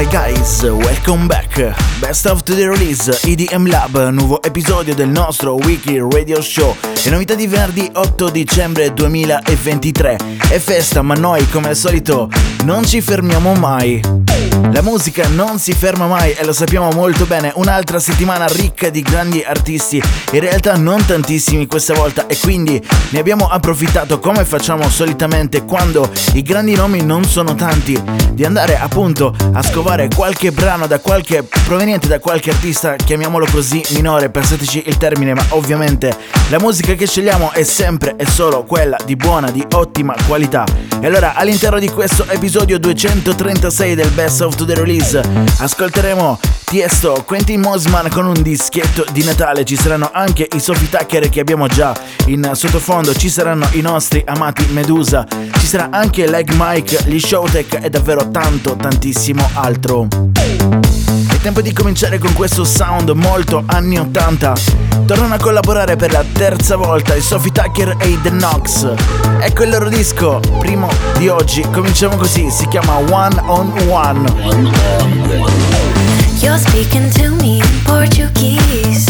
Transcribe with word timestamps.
Hi 0.00 0.06
guys, 0.06 0.62
welcome 0.62 1.26
back. 1.26 1.54
Best 2.00 2.24
of 2.24 2.42
the 2.44 2.66
release 2.66 3.06
EDM 3.22 3.66
Lab, 3.68 4.08
nuovo 4.08 4.40
episodio 4.42 4.94
del 4.94 5.10
nostro 5.10 5.56
weekly 5.56 5.98
radio 5.98 6.40
show. 6.40 6.74
Le 7.04 7.10
novità 7.10 7.34
di 7.34 7.46
venerdì 7.46 7.86
8 7.92 8.30
dicembre 8.30 8.94
2023. 8.94 10.16
È 10.48 10.58
festa, 10.58 11.02
ma 11.02 11.12
noi 11.12 11.46
come 11.50 11.68
al 11.68 11.76
solito 11.76 12.30
non 12.64 12.86
ci 12.86 13.02
fermiamo 13.02 13.52
mai. 13.52 14.00
La 14.72 14.82
musica 14.82 15.26
non 15.28 15.58
si 15.58 15.72
ferma 15.72 16.06
mai 16.06 16.32
e 16.32 16.44
lo 16.44 16.52
sappiamo 16.52 16.90
molto 16.90 17.26
bene, 17.26 17.52
un'altra 17.56 17.98
settimana 17.98 18.46
ricca 18.46 18.88
di 18.88 19.02
grandi 19.02 19.42
artisti, 19.42 20.02
in 20.32 20.40
realtà 20.40 20.76
non 20.76 21.04
tantissimi 21.04 21.66
questa 21.66 21.92
volta 21.92 22.26
e 22.26 22.38
quindi 22.40 22.80
ne 23.10 23.18
abbiamo 23.18 23.48
approfittato 23.48 24.18
come 24.20 24.44
facciamo 24.44 24.88
solitamente 24.88 25.64
quando 25.64 26.08
i 26.34 26.42
grandi 26.42 26.74
nomi 26.74 27.02
non 27.02 27.24
sono 27.24 27.54
tanti, 27.54 28.00
di 28.32 28.44
andare 28.44 28.78
appunto 28.78 29.34
a 29.52 29.62
scovare 29.62 30.08
qualche 30.14 30.50
brano 30.52 30.86
da 30.86 30.98
qualche 31.00 31.42
proveniente 31.42 32.08
da 32.08 32.18
qualche 32.18 32.50
artista, 32.50 32.96
chiamiamolo 32.96 33.46
così 33.50 33.82
minore, 33.90 34.30
passateci 34.30 34.84
il 34.86 34.96
termine, 34.96 35.34
ma 35.34 35.44
ovviamente 35.50 36.16
la 36.48 36.58
musica 36.58 36.94
che 36.94 37.06
scegliamo 37.06 37.52
è 37.52 37.64
sempre 37.64 38.14
e 38.16 38.24
solo 38.24 38.64
quella 38.64 38.96
di 39.04 39.16
buona, 39.16 39.50
di 39.50 39.64
ottima 39.72 40.14
qualità. 40.26 40.64
E 41.00 41.06
allora 41.06 41.34
all'interno 41.34 41.78
di 41.78 41.88
questo 41.88 42.26
episodio 42.28 42.78
236 42.78 43.94
del 43.94 44.10
Best 44.10 44.29
of 44.38 44.54
the 44.54 44.74
Release. 44.74 45.20
Ascolteremo 45.58 46.38
Tiesto, 46.64 47.24
Quentin 47.26 47.60
Mosman 47.60 48.08
con 48.10 48.26
un 48.26 48.40
dischetto 48.42 49.04
di 49.10 49.24
Natale, 49.24 49.64
ci 49.64 49.74
saranno 49.74 50.10
anche 50.12 50.48
i 50.54 50.60
Sophie 50.60 50.88
Tucker 50.88 51.28
che 51.28 51.40
abbiamo 51.40 51.66
già 51.66 51.92
in 52.26 52.48
sottofondo, 52.52 53.12
ci 53.12 53.28
saranno 53.28 53.68
i 53.72 53.80
nostri 53.80 54.22
amati 54.24 54.66
Medusa, 54.70 55.26
ci 55.58 55.66
sarà 55.66 55.88
anche 55.90 56.28
Leg 56.28 56.52
Mike, 56.54 57.02
gli 57.06 57.18
Showtech 57.18 57.80
e 57.82 57.90
davvero 57.90 58.30
tanto 58.30 58.76
tantissimo 58.76 59.50
altro. 59.54 60.06
Tempo 61.42 61.62
di 61.62 61.72
cominciare 61.72 62.18
con 62.18 62.34
questo 62.34 62.64
sound 62.64 63.08
molto 63.10 63.62
anni 63.64 63.98
80. 63.98 64.52
Tornano 65.06 65.34
a 65.34 65.38
collaborare 65.38 65.96
per 65.96 66.12
la 66.12 66.22
terza 66.32 66.76
volta 66.76 67.14
i 67.14 67.22
Sophie 67.22 67.50
Tucker 67.50 67.96
e 67.98 68.08
i 68.08 68.20
The 68.20 68.28
Knox. 68.28 68.92
Ecco 69.40 69.62
il 69.62 69.70
loro 69.70 69.88
disco, 69.88 70.40
primo 70.58 70.88
di 71.16 71.28
oggi. 71.28 71.62
Cominciamo 71.62 72.16
così, 72.16 72.50
si 72.50 72.68
chiama 72.68 72.98
One 72.98 73.40
on 73.46 73.72
One. 73.88 74.30
You're 76.40 76.58
speaking 76.58 77.10
to 77.12 77.34
me 77.36 77.56
in 77.56 77.82
Portuguese. 77.84 79.09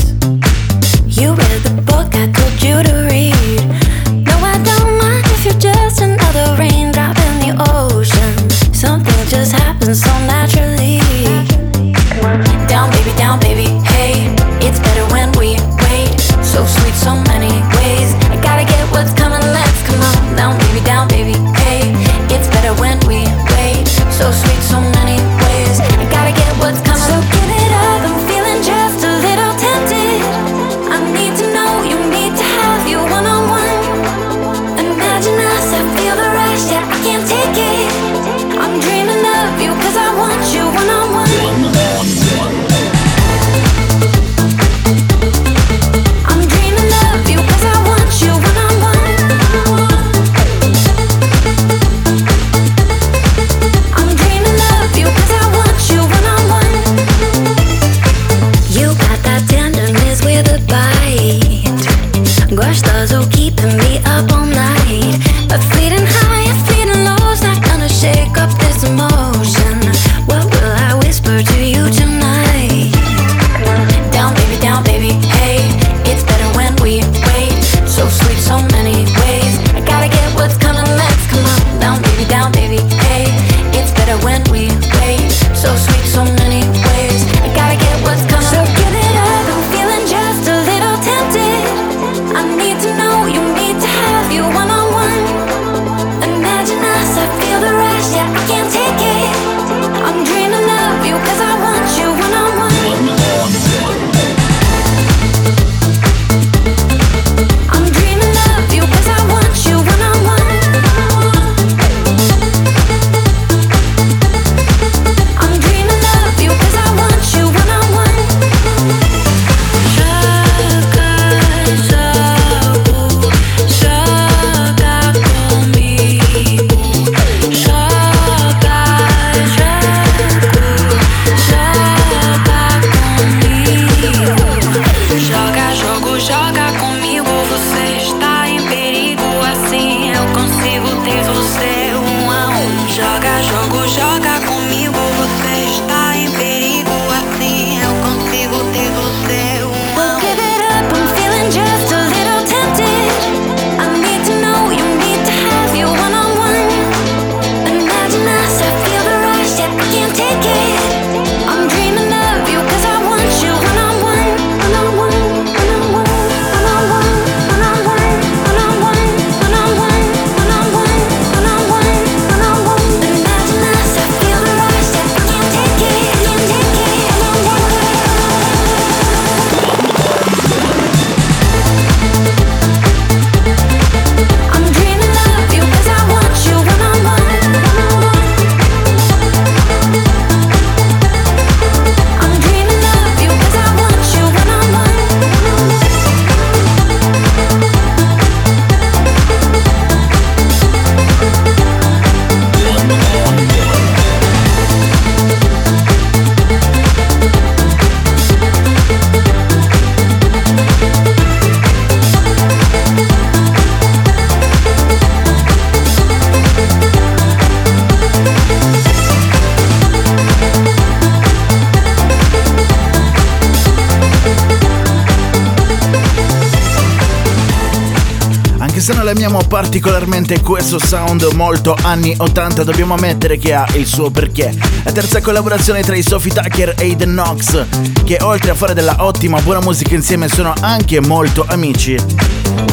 Se 228.80 228.94
non 228.94 229.09
amiamo 229.09 229.42
particolarmente 229.47 230.41
questo 230.41 230.78
sound 230.78 231.22
molto 231.32 231.77
anni 231.82 232.15
80 232.16 232.65
dobbiamo 232.65 232.94
ammettere 232.94 233.36
che 233.36 233.53
ha 233.53 233.66
il 233.74 233.84
suo 233.86 234.10
perché. 234.10 234.56
La 234.84 234.92
terza 234.92 235.21
collaborazione 235.21 235.82
tra 235.82 235.94
i 235.97 236.03
Sophie 236.03 236.32
Tucker 236.32 236.74
e 236.78 236.86
i 236.86 236.97
The 236.97 237.04
Knox, 237.04 237.66
che 238.04 238.18
oltre 238.22 238.53
a 238.53 238.54
fare 238.54 238.72
della 238.72 238.97
ottima 239.00 239.41
buona 239.41 239.60
musica 239.60 239.94
insieme 239.94 240.28
sono 240.28 240.54
anche 240.60 241.00
molto 241.00 241.44
amici. 241.48 241.97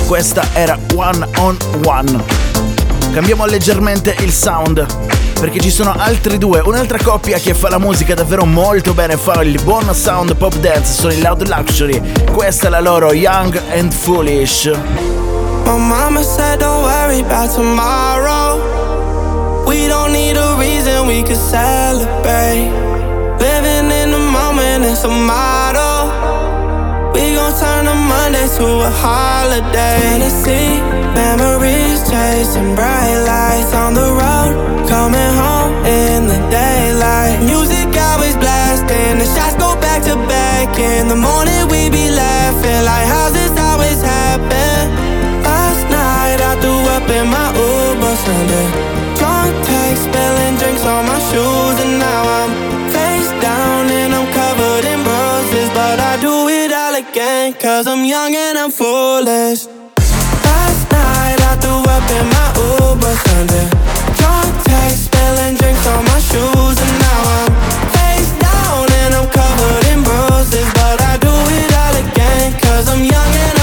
Questa 0.06 0.48
era 0.54 0.80
One 0.96 1.28
on 1.38 1.58
One. 1.84 2.24
Cambiamo 3.12 3.46
leggermente 3.46 4.16
il 4.20 4.32
sound 4.32 4.86
perché 5.40 5.60
ci 5.60 5.72
sono 5.72 5.94
altri 5.98 6.38
due, 6.38 6.62
un'altra 6.64 7.00
coppia 7.04 7.38
che 7.38 7.54
fa 7.54 7.70
la 7.70 7.80
musica 7.80 8.14
davvero 8.14 8.46
molto 8.46 8.94
bene, 8.94 9.18
fa 9.18 9.42
il 9.42 9.62
buon 9.62 9.94
sound 9.94 10.36
pop 10.36 10.56
dance, 10.58 10.94
sono 10.94 11.14
i 11.14 11.22
Loud 11.22 11.48
Luxury. 11.48 12.02
Questa 12.32 12.68
è 12.68 12.70
la 12.70 12.80
loro 12.80 13.14
Young 13.14 13.62
and 13.72 13.92
Foolish. 13.92 15.17
My 15.68 15.78
mama 15.78 16.24
said 16.24 16.62
don't 16.62 16.84
worry 16.84 17.20
about 17.20 17.54
tomorrow. 17.54 18.56
We 19.68 19.90
don't 19.90 20.14
need 20.14 20.38
a 20.38 20.56
reason 20.58 21.08
we 21.08 21.24
could 21.24 21.36
celebrate. 21.36 22.72
Living 23.36 23.92
in 23.92 24.12
the 24.16 24.24
moment 24.38 24.86
is 24.86 25.04
a 25.04 25.10
motto. 25.10 26.08
We 27.12 27.36
gon' 27.36 27.52
turn 27.60 27.86
a 27.86 27.96
Monday 27.96 28.48
to 28.56 28.66
a 28.88 28.92
holiday. 29.04 30.00
Tennessee, 30.08 30.80
memories 31.12 32.00
chasing 32.10 32.74
bright 32.74 33.20
lights 33.28 33.74
on 33.74 33.94
the 33.94 34.08
road. 34.22 34.88
Coming 34.88 35.34
home 35.36 35.84
in 35.84 36.28
the 36.32 36.40
daylight. 36.50 37.44
Music 37.44 37.88
always 38.08 38.38
blasting, 38.38 39.20
the 39.20 39.28
shots 39.36 39.56
go 39.60 39.76
back 39.82 40.02
to 40.04 40.16
back. 40.32 40.80
In 40.80 41.10
the 41.10 41.18
morning 41.18 41.68
we 41.68 41.90
be 41.90 42.08
laughing 42.10 42.86
like 42.88 43.06
how's 43.12 43.37
Sunday. 48.28 48.68
Drunk 49.16 49.56
text, 49.64 50.04
spilling 50.04 50.56
drinks 50.60 50.84
on 50.84 51.06
my 51.08 51.20
shoes, 51.30 51.78
and 51.84 51.96
now 51.98 52.22
I'm 52.40 52.52
face 52.92 53.32
down 53.40 53.88
and 54.00 54.12
I'm 54.18 54.28
covered 54.34 54.84
in 54.84 55.00
bruises. 55.08 55.70
But 55.72 55.98
I 56.12 56.14
do 56.20 56.36
it 56.50 56.74
all 56.74 56.96
again, 56.96 57.54
cause 57.54 57.88
I'm 57.88 58.04
young 58.04 58.36
and 58.36 58.58
I'm 58.58 58.72
foolish. 58.72 59.62
Last 60.48 60.84
night 60.92 61.40
I 61.52 61.54
threw 61.64 61.82
up 61.96 62.08
in 62.20 62.26
my 62.36 62.48
Uber 62.68 63.16
Sunday. 63.28 63.68
Drunk 64.20 64.52
text, 64.68 65.08
spilling 65.08 65.56
drinks 65.56 65.86
on 65.88 66.04
my 66.12 66.20
shoes, 66.30 66.76
and 66.84 66.94
now 67.08 67.22
I'm 67.40 67.52
face 67.96 68.32
down 68.44 68.84
and 69.02 69.12
I'm 69.20 69.28
covered 69.40 69.86
in 69.94 70.00
bruises. 70.04 70.68
But 70.80 71.00
I 71.12 71.14
do 71.28 71.34
it 71.60 71.70
all 71.82 71.96
again, 72.04 72.48
cause 72.60 72.92
I'm 72.92 73.04
young 73.08 73.32
and 73.46 73.57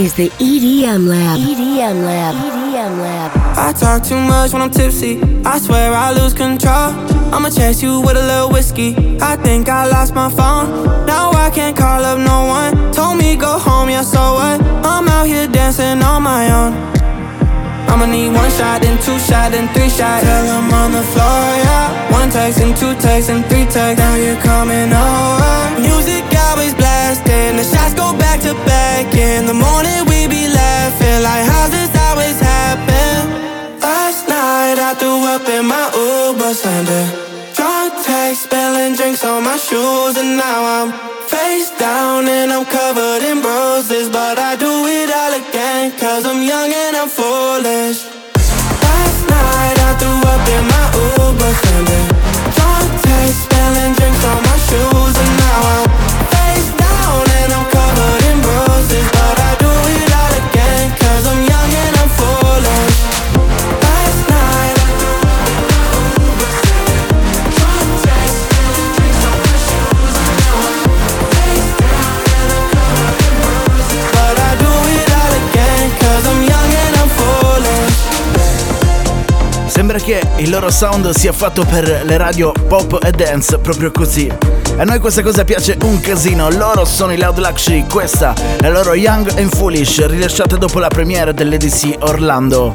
is 0.00 0.14
the 0.14 0.30
EDM 0.40 1.06
Lab. 1.06 1.38
EDM 1.38 2.04
Lab. 2.04 2.34
EDM 2.34 2.98
Lab. 3.04 3.30
I 3.58 3.72
talk 3.78 4.02
too 4.02 4.16
much 4.16 4.52
when 4.54 4.62
I'm 4.62 4.70
tipsy. 4.70 5.20
I 5.44 5.58
swear 5.58 5.92
I 5.92 6.12
lose 6.12 6.32
control. 6.32 6.88
I'ma 7.34 7.50
chase 7.50 7.82
you 7.82 8.00
with 8.00 8.16
a 8.16 8.24
little 8.24 8.50
whiskey. 8.50 8.96
I 9.20 9.36
think 9.36 9.68
I 9.68 9.86
lost 9.86 10.14
my 10.14 10.30
phone. 10.30 11.04
Now 11.04 11.32
I 11.32 11.50
can't 11.50 11.76
call 11.76 12.02
up 12.02 12.18
no 12.18 12.38
one. 12.46 12.92
Told 12.92 13.18
me 13.18 13.36
go 13.36 13.58
home, 13.58 13.90
yeah, 13.90 14.02
so 14.02 14.22
what? 14.40 14.62
I'm 14.84 15.06
out 15.08 15.26
here 15.26 15.46
dancing 15.46 16.02
on 16.02 16.22
my 16.22 16.44
own. 16.50 16.72
I'ma 17.90 18.06
need 18.06 18.32
one 18.32 18.50
shot, 18.52 18.80
then 18.80 18.96
two 19.04 19.18
shot, 19.18 19.52
then 19.52 19.68
three 19.74 19.90
shots. 19.90 20.24
Till 20.24 20.48
I'm 20.56 20.72
on 20.72 20.92
the 20.92 21.02
floor, 21.12 21.44
yeah. 21.60 22.12
One 22.12 22.30
text 22.30 22.60
and 22.60 22.74
two 22.74 22.94
texts 23.04 23.28
and 23.28 23.44
three 23.46 23.66
texts. 23.66 23.98
Now 23.98 24.14
you're 24.16 24.40
coming 24.40 24.88
over. 24.88 25.80
Music 25.80 26.24
always 26.48 26.72
blasting. 27.30 27.56
The 27.56 27.64
shots 27.64 27.94
go 27.94 28.16
back 28.16 28.40
to 28.42 28.54
back. 28.66 29.14
In 29.14 29.46
the 29.46 29.54
morning 29.54 30.04
we 30.06 30.26
be 30.28 30.48
laughing 30.48 31.22
like 31.22 31.44
how's 31.46 31.70
this 31.70 31.90
always 32.06 32.38
happen? 32.40 33.80
Last 33.80 34.28
night 34.28 34.78
I 34.78 34.94
threw 34.94 35.24
up 35.34 35.46
in 35.48 35.66
my 35.66 35.86
Uber 35.94 36.54
Sunday. 36.54 37.06
Drunk 37.54 37.92
text, 38.04 38.44
spilling 38.44 38.94
drinks 38.94 39.24
on 39.24 39.44
my 39.44 39.56
shoes, 39.56 40.16
and 40.16 40.36
now 40.36 40.60
I'm 40.76 40.90
face 41.28 41.70
down 41.78 42.26
and 42.28 42.52
I'm 42.52 42.64
covered 42.64 43.22
in 43.22 43.40
bruises. 43.40 44.08
But 44.10 44.38
I 44.38 44.56
do 44.56 44.72
it 44.86 45.10
all 45.10 45.32
again, 45.34 45.92
cause 45.98 46.24
I'm 46.26 46.42
young 46.42 46.70
and 46.72 46.96
I'm 46.96 47.08
foolish. 47.08 48.06
Last 48.84 49.20
night 49.28 49.76
I 49.88 49.90
threw 50.00 50.18
up 50.32 50.44
in 50.56 50.64
my 50.74 50.86
Uber 51.06 51.52
Sunday. 51.62 52.04
Drunk 52.56 52.88
text, 53.02 53.44
spilling 53.44 53.92
drinks 53.98 54.24
on 54.24 54.40
my 54.48 54.56
shoes, 54.68 55.14
and 55.22 55.32
now 55.44 55.60
I'm 55.74 56.09
Sembra 79.80 79.98
che 79.98 80.20
il 80.36 80.50
loro 80.50 80.70
sound 80.70 81.08
sia 81.08 81.32
fatto 81.32 81.64
per 81.64 82.02
le 82.04 82.18
radio 82.18 82.52
pop 82.52 83.02
e 83.02 83.12
dance, 83.12 83.56
proprio 83.60 83.90
così. 83.90 84.30
A 84.76 84.84
noi 84.84 84.98
questa 84.98 85.22
cosa 85.22 85.42
piace 85.42 85.78
un 85.84 86.00
casino, 86.00 86.50
loro 86.50 86.84
sono 86.84 87.14
i 87.14 87.16
Loud 87.16 87.38
Luxury, 87.38 87.86
questa 87.86 88.34
è 88.34 88.60
la 88.60 88.68
loro 88.68 88.92
Young 88.92 89.38
and 89.38 89.48
Foolish, 89.54 90.06
rilasciata 90.06 90.56
dopo 90.56 90.80
la 90.80 90.88
premiere 90.88 91.32
dell'EDC 91.32 91.96
Orlando. 92.00 92.74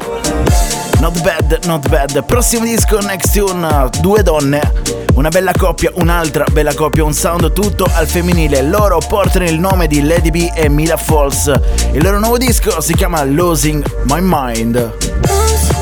Not 0.99 1.21
bad, 1.21 1.65
not 1.65 1.87
bad. 1.89 2.25
Prossimo 2.25 2.63
disco, 2.65 2.99
Next 2.99 3.33
Tune, 3.33 3.87
due 4.01 4.23
donne, 4.23 4.71
una 5.13 5.29
bella 5.29 5.51
coppia, 5.55 5.91
un'altra 5.93 6.45
bella 6.51 6.73
coppia, 6.73 7.03
un 7.03 7.13
sound 7.13 7.53
tutto 7.53 7.87
al 7.93 8.07
femminile. 8.07 8.63
Loro 8.63 8.97
portano 9.07 9.45
il 9.45 9.59
nome 9.59 9.85
di 9.85 10.01
Lady 10.01 10.31
B 10.31 10.51
e 10.55 10.69
Mila 10.69 10.97
Falls. 10.97 11.53
Il 11.91 12.01
loro 12.01 12.17
nuovo 12.17 12.39
disco 12.39 12.81
si 12.81 12.95
chiama 12.95 13.23
Losing 13.23 13.85
My 14.05 14.21
Mind. 14.21 15.74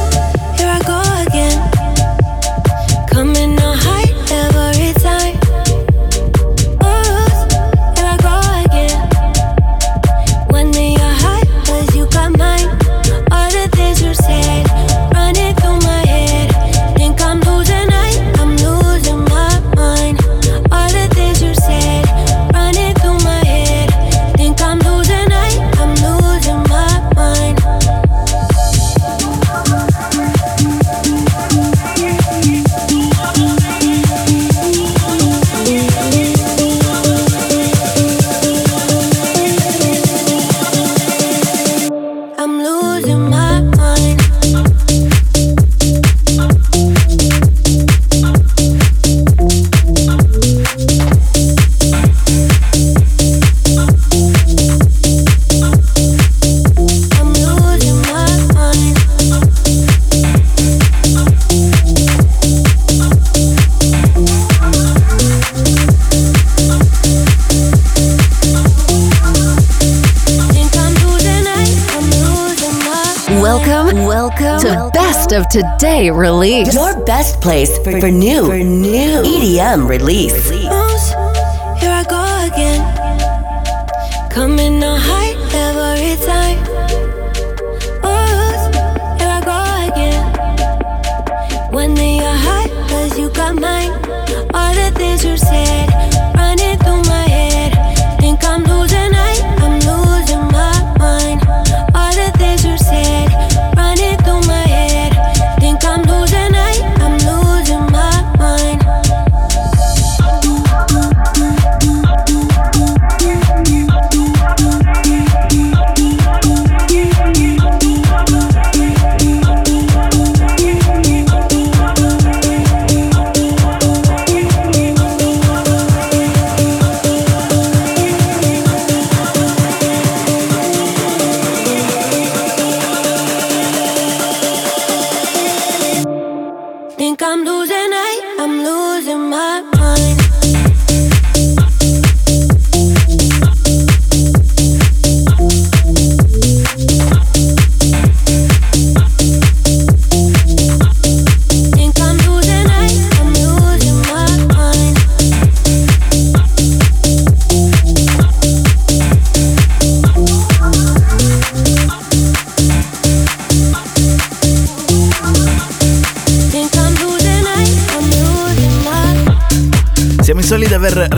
Today 75.53 76.09
release. 76.09 76.73
Your 76.73 77.05
best 77.05 77.39
place 77.39 77.77
for, 77.77 77.99
for 77.99 78.09
new, 78.09 78.47
for 78.47 78.57
new 78.57 79.21
EDM 79.21 79.87
release. 79.87 80.49
Bounce, 80.49 81.09
Here 81.79 81.91
I 81.91 82.03
go 82.09 82.23
again. 82.51 82.81
Coming 84.31 84.72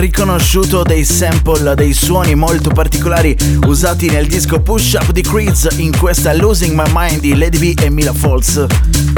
riconosciuto 0.06 0.84
dei 0.84 1.04
sample, 1.04 1.74
dei 1.74 1.92
suoni 1.92 2.36
molto 2.36 2.70
particolari 2.70 3.36
usati 3.66 4.08
nel 4.08 4.28
disco 4.28 4.62
Push 4.62 4.94
Up 4.94 5.12
di 5.12 5.22
Creeds 5.22 5.70
in 5.78 5.98
questa 5.98 6.32
Losing 6.32 6.80
My 6.80 6.92
Mind 6.94 7.22
di 7.22 7.36
Lady 7.36 7.74
B 7.74 7.82
e 7.82 7.90
Mila 7.90 8.14
Falls. 8.14 8.66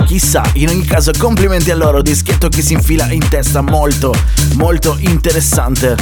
Chissà, 0.06 0.50
in 0.54 0.70
ogni 0.70 0.86
caso 0.86 1.12
complimenti 1.18 1.72
a 1.72 1.76
loro, 1.76 2.02
dischetto 2.02 2.48
che 2.48 2.62
si 2.62 2.72
infila 2.72 3.12
in 3.12 3.28
testa 3.28 3.60
molto, 3.60 4.14
molto 4.54 4.96
interessante. 5.00 5.98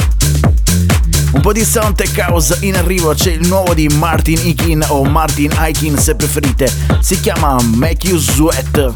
Un 1.32 1.40
po' 1.40 1.52
di 1.52 1.64
sound 1.64 1.96
tech 1.96 2.16
house 2.18 2.56
in 2.60 2.76
arrivo 2.76 3.12
c'è 3.12 3.32
il 3.32 3.44
nuovo 3.48 3.74
di 3.74 3.88
Martin 3.88 4.38
Ikin 4.40 4.84
o 4.86 5.02
Martin 5.02 5.50
Aikin 5.56 5.98
se 5.98 6.14
preferite. 6.14 6.72
Si 7.00 7.18
chiama 7.18 7.56
Make 7.60 8.06
You 8.06 8.18
Sweat. 8.18 8.94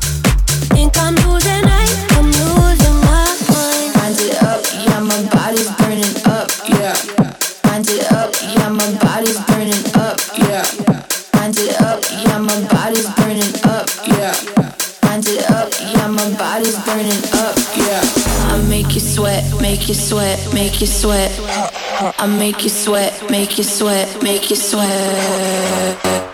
make 20.81 20.89
you 20.89 20.95
sweat. 20.95 22.15
I 22.19 22.27
make 22.27 22.65
you 22.65 22.71
sweat, 22.71 23.31
make 23.31 23.59
you 23.59 23.65
sweat, 23.65 24.23
make 24.23 24.49
you 24.49 24.57
sweat. 24.57 26.30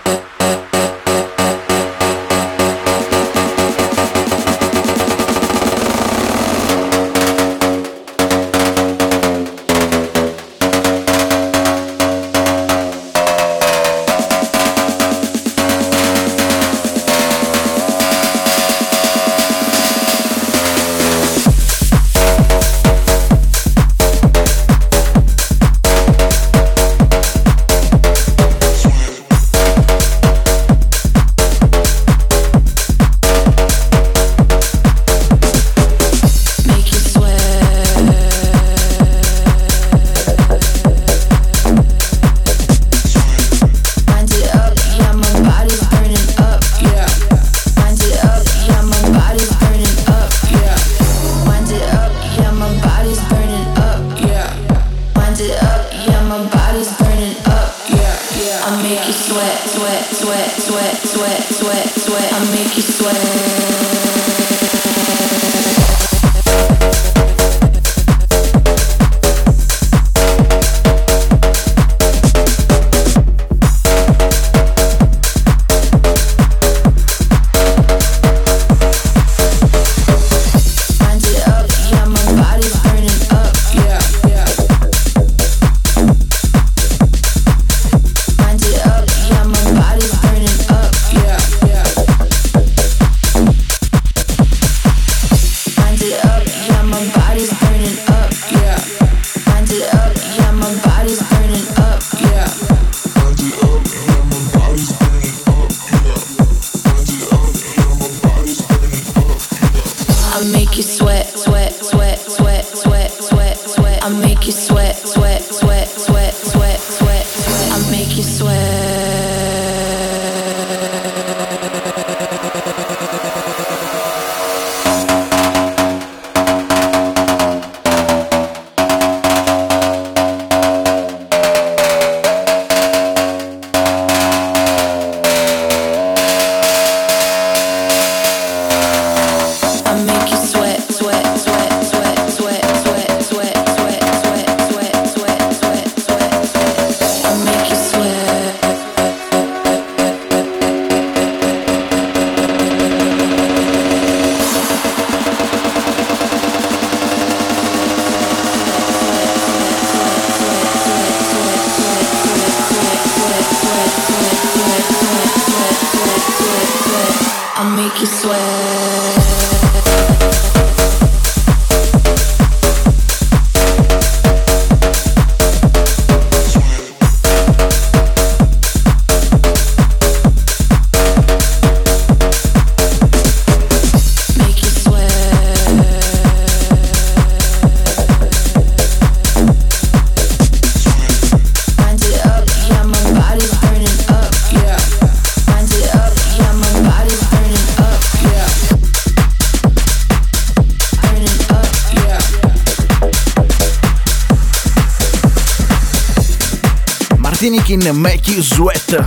in 207.77 207.97
Make 207.97 208.31
You 208.31 208.43
Sweat. 208.43 209.07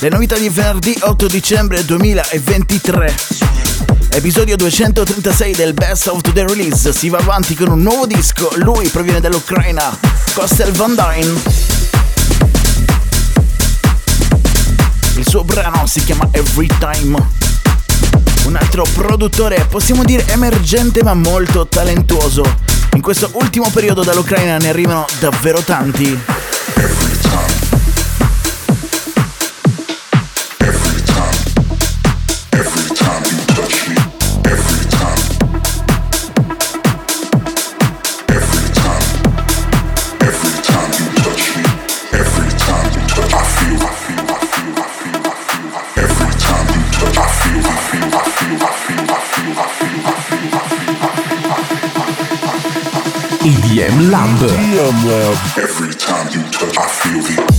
Le 0.00 0.08
novità 0.10 0.36
di 0.36 0.48
venerdì 0.50 0.94
8 1.00 1.26
dicembre 1.28 1.84
2023. 1.84 3.14
Episodio 4.10 4.56
236 4.56 5.54
del 5.54 5.72
Best 5.72 6.06
of 6.08 6.20
the 6.20 6.46
Release. 6.46 6.92
Si 6.92 7.08
va 7.08 7.18
avanti 7.18 7.54
con 7.54 7.68
un 7.68 7.80
nuovo 7.80 8.06
disco. 8.06 8.50
Lui 8.56 8.88
proviene 8.88 9.20
dall'Ucraina, 9.20 9.96
Costel 10.34 10.72
Van 10.72 10.94
Dyne. 10.94 11.40
Il 15.16 15.26
suo 15.26 15.42
brano 15.44 15.86
si 15.86 16.04
chiama 16.04 16.28
Every 16.32 16.68
Time 16.78 17.44
un 18.46 18.54
altro 18.54 18.84
produttore, 18.94 19.66
possiamo 19.68 20.04
dire 20.04 20.24
emergente 20.28 21.02
ma 21.02 21.14
molto 21.14 21.66
talentuoso. 21.66 22.44
In 22.94 23.00
questo 23.00 23.30
ultimo 23.32 23.68
periodo 23.70 24.04
dall'Ucraina 24.04 24.56
ne 24.58 24.68
arrivano 24.68 25.04
davvero 25.18 25.60
tanti. 25.60 26.35
Every 54.88 55.92
time 55.94 56.28
you 56.32 56.48
touch, 56.52 56.78
I 56.78 56.86
feel 56.86 57.20
the 57.20 57.55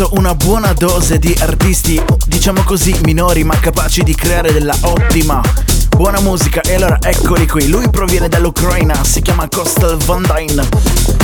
promesso 0.00 0.10
una 0.12 0.34
buona 0.34 0.72
dose 0.72 1.18
di 1.18 1.36
artisti, 1.40 2.02
diciamo 2.26 2.62
così, 2.62 2.96
minori 3.02 3.44
ma 3.44 3.58
capaci 3.58 4.02
di 4.02 4.14
creare 4.14 4.52
della 4.52 4.74
ottima 4.82 5.42
buona 5.88 6.20
musica 6.20 6.62
e 6.62 6.74
allora 6.74 6.98
eccoli 7.02 7.46
qui, 7.46 7.68
lui 7.68 7.88
proviene 7.90 8.28
dall'Ucraina, 8.28 9.04
si 9.04 9.20
chiama 9.20 9.48
Kostel 9.48 9.96
Van 9.98 10.22
Dyne. 10.22 10.66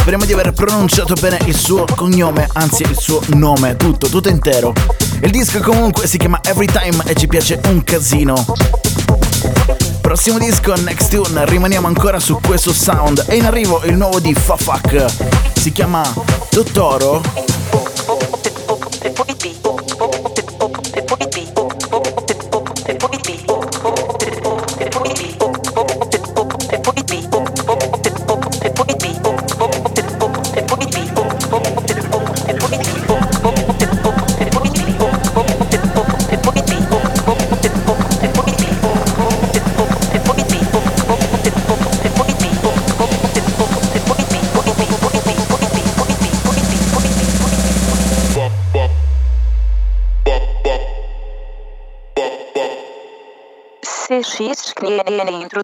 Speriamo 0.01 0.25
di 0.25 0.33
aver 0.33 0.53
pronunciato 0.53 1.15
bene 1.15 1.39
il 1.47 1.57
suo 1.57 1.87
cognome, 1.95 2.49
anzi 2.53 2.83
il 2.83 2.97
suo 2.99 3.21
nome, 3.29 3.77
tutto, 3.77 4.09
tutto 4.09 4.29
intero. 4.29 4.73
Il 5.23 5.31
disco 5.31 5.61
comunque 5.61 6.07
si 6.07 6.19
chiama 6.19 6.41
Every 6.43 6.67
Time 6.67 7.03
e 7.07 7.15
ci 7.15 7.27
piace 7.27 7.61
un 7.69 7.83
casino. 7.83 8.45
Prossimo 10.01 10.39
disco, 10.39 10.75
Next 10.75 11.11
Tune, 11.11 11.47
rimaniamo 11.47 11.87
ancora 11.87 12.19
su 12.19 12.39
questo 12.45 12.73
sound. 12.73 13.25
È 13.25 13.35
in 13.35 13.47
arrivo 13.47 13.83
il 13.85 13.97
nuovo 13.97 14.21
di 14.21 14.35
Fafak. 14.35 15.07
Si 15.59 15.73
chiama 15.73 16.03
Dottoro 16.51 17.46
fx 54.23 54.73
que 54.73 54.87
é 54.87 55.25
dentro 55.25 55.61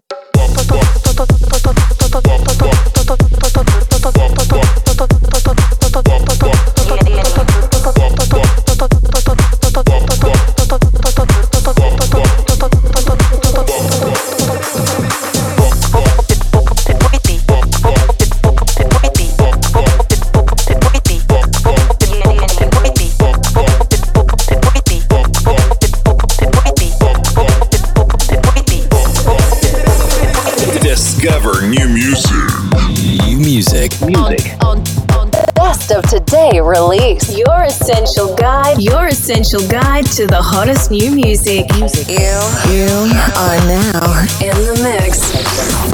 Essential 39.53 39.79
guide 39.81 40.05
to 40.07 40.25
the 40.25 40.41
hottest 40.41 40.89
new 40.89 41.11
music. 41.11 41.69
Music. 41.75 42.07
You. 42.09 42.39
You 42.73 42.89
are 43.37 43.59
now 43.69 44.25
in 44.41 44.57
the 44.65 44.79
mix. 44.81 45.92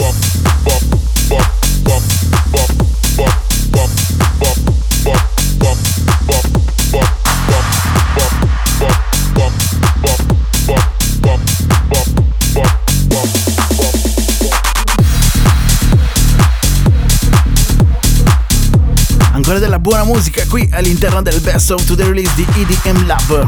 Musica 20.09 20.43
qui 20.47 20.67
all'interno 20.71 21.21
del 21.21 21.39
Best 21.39 21.69
of 21.69 21.83
the 21.83 22.03
Release 22.03 22.33
di 22.33 22.43
EDM 22.55 23.05
Lab. 23.05 23.47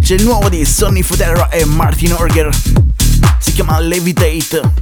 C'è 0.00 0.14
il 0.14 0.24
nuovo 0.24 0.48
di 0.48 0.64
Sonny 0.64 1.02
Fodera 1.02 1.50
e 1.50 1.66
Martin 1.66 2.14
Orger. 2.14 2.48
Si 3.38 3.52
chiama 3.52 3.78
Levitate. 3.78 4.77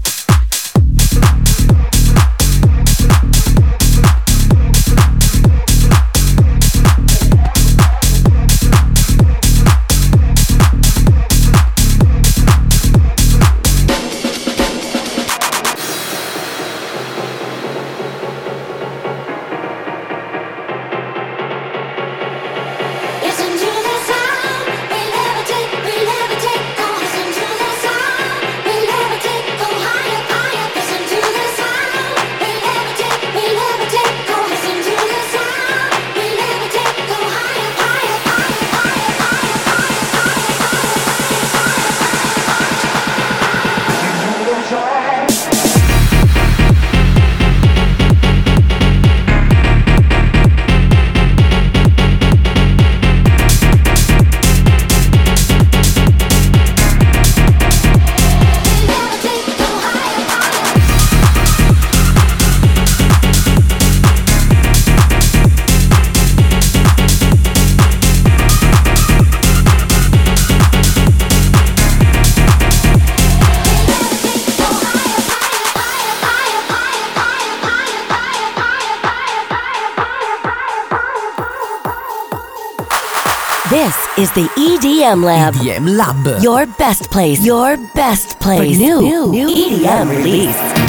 EDM 84.76 85.24
Lab. 85.24 85.54
EDM 85.54 85.96
Lab. 85.96 86.42
Your 86.42 86.66
best 86.66 87.08
place. 87.08 87.42
Your 87.42 87.78
best 87.94 88.38
place. 88.40 88.76
For 88.76 88.84
new- 89.00 89.30
new 89.30 89.48
EDM 89.48 90.10
release. 90.10 90.58
Un 90.76 90.86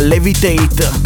Levitate. 0.00 1.03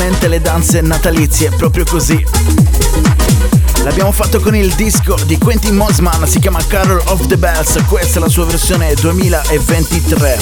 Ufficialmente 0.00 0.28
le 0.28 0.40
danze 0.40 0.80
natalizie, 0.80 1.50
proprio 1.50 1.84
così. 1.84 2.24
L'abbiamo 3.84 4.12
fatto 4.12 4.40
con 4.40 4.54
il 4.54 4.72
disco 4.72 5.14
di 5.26 5.36
Quentin 5.36 5.76
Mosman, 5.76 6.26
si 6.26 6.38
chiama 6.38 6.64
Carol 6.66 7.02
of 7.06 7.26
the 7.26 7.36
Bells, 7.36 7.78
questa 7.86 8.18
è 8.18 8.22
la 8.22 8.28
sua 8.28 8.46
versione 8.46 8.94
2023. 8.94 10.38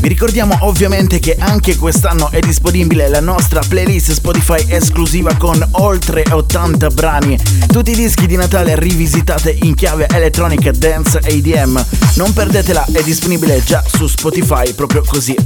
Vi 0.00 0.08
ricordiamo 0.08 0.56
ovviamente 0.60 1.18
che 1.18 1.36
anche 1.38 1.76
quest'anno 1.76 2.30
è 2.30 2.40
disponibile 2.40 3.08
la 3.08 3.20
nostra 3.20 3.60
playlist 3.66 4.12
Spotify 4.12 4.64
esclusiva 4.68 5.34
con 5.36 5.64
oltre 5.72 6.24
80 6.28 6.88
brani, 6.88 7.38
tutti 7.68 7.92
i 7.92 7.96
dischi 7.96 8.26
di 8.26 8.36
Natale 8.36 8.78
rivisitati 8.78 9.58
in 9.62 9.74
chiave 9.74 10.06
elettronica, 10.08 10.70
dance 10.72 11.20
e 11.22 11.36
EDM. 11.36 11.84
Non 12.14 12.32
perdetela, 12.32 12.84
è 12.92 13.02
disponibile 13.02 13.62
già 13.64 13.82
su 13.86 14.06
Spotify 14.06 14.72
proprio 14.72 15.02
così. 15.04 15.36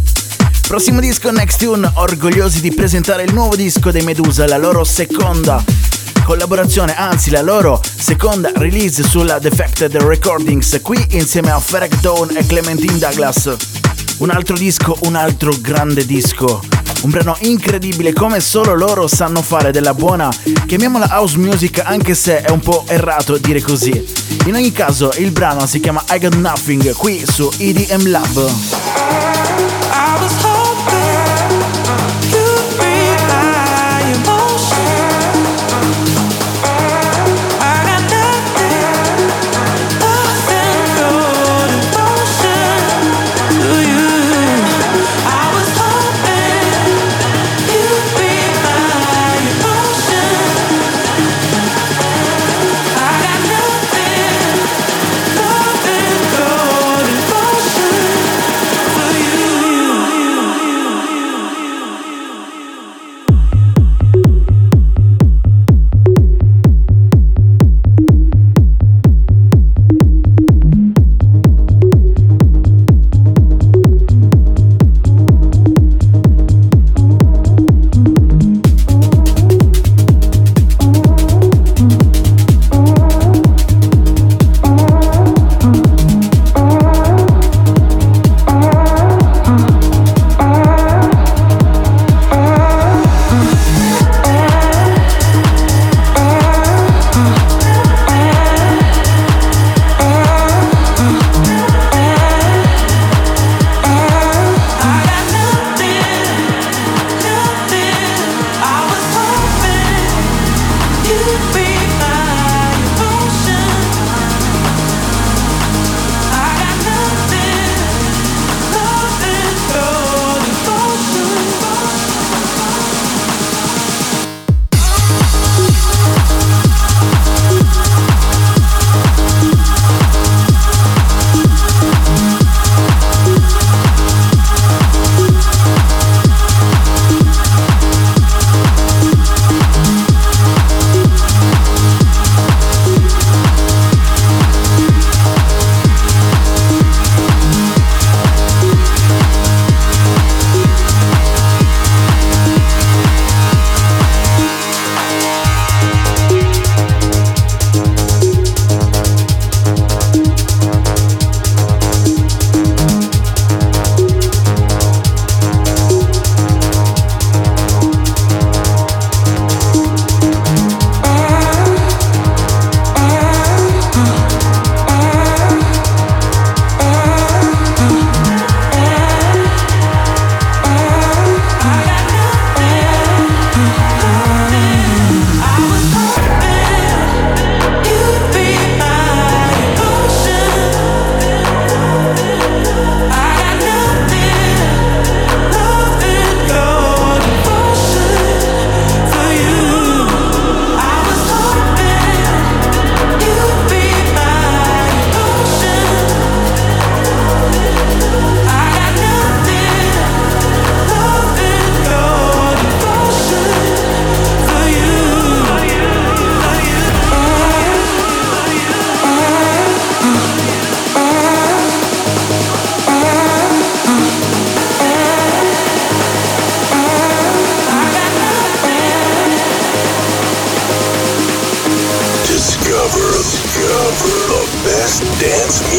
Prossimo 0.67 0.99
disco 0.99 1.31
Next 1.31 1.59
Tune, 1.59 1.89
orgogliosi 1.95 2.61
di 2.61 2.75
presentare 2.75 3.23
il 3.23 3.33
nuovo 3.33 3.55
disco 3.55 3.93
dei 3.93 4.03
Medusa, 4.03 4.49
la 4.49 4.57
loro 4.57 4.83
seconda 4.83 5.63
collaborazione, 6.25 6.97
anzi 6.97 7.31
la 7.31 7.41
loro 7.41 7.81
seconda 7.83 8.51
release 8.57 9.05
sulla 9.05 9.39
Defected 9.39 9.95
Recordings, 9.95 10.81
qui 10.83 11.03
insieme 11.11 11.53
a 11.53 11.61
Ferek 11.61 12.01
Dawn 12.01 12.37
e 12.37 12.45
Clementine 12.45 12.99
Douglas. 12.99 13.55
Un 14.19 14.31
altro 14.31 14.57
disco, 14.57 14.99
un 15.03 15.15
altro 15.15 15.55
grande 15.61 16.05
disco. 16.05 16.61
Un 17.03 17.11
brano 17.11 17.37
incredibile 17.43 18.13
come 18.13 18.41
solo 18.41 18.75
loro 18.75 19.07
sanno 19.07 19.43
fare 19.43 19.71
della 19.71 19.95
buona, 19.95 20.29
chiamiamola 20.67 21.11
house 21.13 21.39
music 21.39 21.81
anche 21.85 22.17
se 22.17 22.41
è 22.41 22.51
un 22.51 22.59
po' 22.59 22.83
errato 22.89 23.39
dire 23.39 23.61
così. 23.61 24.05
In 24.47 24.55
ogni 24.55 24.73
caso 24.73 25.13
il 25.19 25.31
brano 25.31 25.65
si 25.67 25.79
chiama 25.79 26.05
I 26.11 26.19
Got 26.19 26.35
Nothing 26.35 26.93
qui 26.95 27.25
su 27.25 27.49
EDM 27.57 28.11
Lab. 28.11 28.76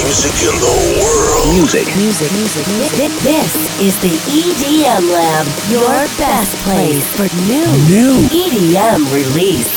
Music. 0.07 0.33
In 0.47 0.59
the 0.59 1.01
world. 1.03 1.55
Music. 1.55 1.85
music. 1.95 2.31
Music. 2.31 2.65
This 3.21 3.81
is 3.81 3.99
the 4.01 4.15
EDM 4.31 5.11
Lab, 5.11 5.45
your 5.69 5.87
best 6.17 6.55
place 6.63 7.05
for 7.15 7.27
new, 7.45 7.65
new 7.87 8.27
EDM 8.29 9.13
release. 9.13 9.76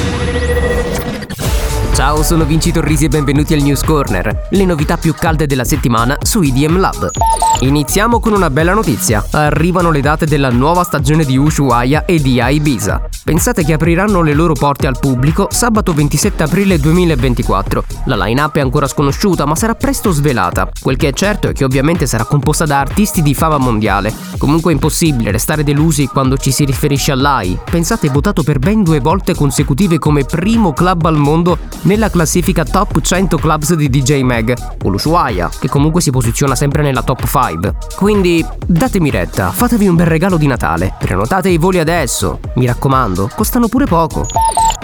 Ciao, 1.93 2.23
sono 2.23 2.45
Vinci 2.45 2.71
Torrisi 2.71 3.05
e 3.05 3.09
benvenuti 3.09 3.53
al 3.53 3.61
News 3.61 3.83
Corner, 3.83 4.47
le 4.49 4.65
novità 4.65 4.97
più 4.97 5.13
calde 5.13 5.45
della 5.45 5.65
settimana 5.65 6.17
su 6.21 6.41
EDM 6.41 6.79
Lab. 6.79 7.11
Iniziamo 7.59 8.19
con 8.19 8.33
una 8.33 8.49
bella 8.49 8.73
notizia. 8.73 9.23
Arrivano 9.31 9.91
le 9.91 10.01
date 10.01 10.25
della 10.25 10.49
nuova 10.49 10.83
stagione 10.83 11.25
di 11.25 11.37
Ushuaia 11.37 12.05
e 12.05 12.19
di 12.19 12.41
Ibiza. 12.41 13.09
Pensate 13.23 13.63
che 13.63 13.73
apriranno 13.73 14.21
le 14.21 14.33
loro 14.33 14.53
porte 14.53 14.87
al 14.87 14.97
pubblico 14.99 15.47
sabato 15.51 15.93
27 15.93 16.41
aprile 16.41 16.79
2024. 16.79 17.83
La 18.05 18.15
line-up 18.15 18.55
è 18.55 18.61
ancora 18.61 18.87
sconosciuta, 18.87 19.45
ma 19.45 19.55
sarà 19.55 19.75
presto 19.75 20.09
svelata. 20.11 20.69
Quel 20.79 20.97
che 20.97 21.09
è 21.09 21.13
certo 21.13 21.47
è 21.47 21.53
che 21.53 21.63
ovviamente 21.63 22.07
sarà 22.07 22.25
composta 22.25 22.65
da 22.65 22.79
artisti 22.79 23.21
di 23.21 23.35
fama 23.35 23.57
mondiale. 23.57 24.11
Comunque 24.37 24.71
è 24.71 24.73
impossibile 24.73 25.29
restare 25.29 25.63
delusi 25.63 26.07
quando 26.07 26.35
ci 26.35 26.51
si 26.51 26.65
riferisce 26.65 27.11
all'AI. 27.11 27.59
Pensate 27.69 28.09
votato 28.09 28.41
per 28.41 28.57
ben 28.57 28.81
due 28.81 28.99
volte 28.99 29.35
consecutive 29.35 29.99
come 29.99 30.23
primo 30.23 30.73
club 30.73 31.05
al 31.05 31.17
mondo 31.17 31.59
nella 31.81 32.09
classifica 32.09 32.65
Top 32.65 32.99
100 33.01 33.37
Clubs 33.37 33.73
di 33.75 33.89
DJ 33.89 34.21
Mag, 34.21 34.53
o 34.83 34.89
l'Ushuaia, 34.89 35.49
che 35.59 35.69
comunque 35.69 36.01
si 36.01 36.09
posiziona 36.09 36.55
sempre 36.55 36.81
nella 36.81 37.03
top 37.03 37.25
5. 37.25 37.75
Quindi 37.95 38.43
datemi 38.65 39.11
retta, 39.11 39.51
fatevi 39.51 39.87
un 39.87 39.95
bel 39.95 40.07
regalo 40.07 40.37
di 40.37 40.47
Natale, 40.47 40.95
prenotate 40.97 41.49
i 41.49 41.57
voli 41.57 41.79
adesso, 41.79 42.39
mi 42.55 42.65
raccomando, 42.65 43.10
costano 43.35 43.67
pure 43.67 43.85
poco. 43.85 44.25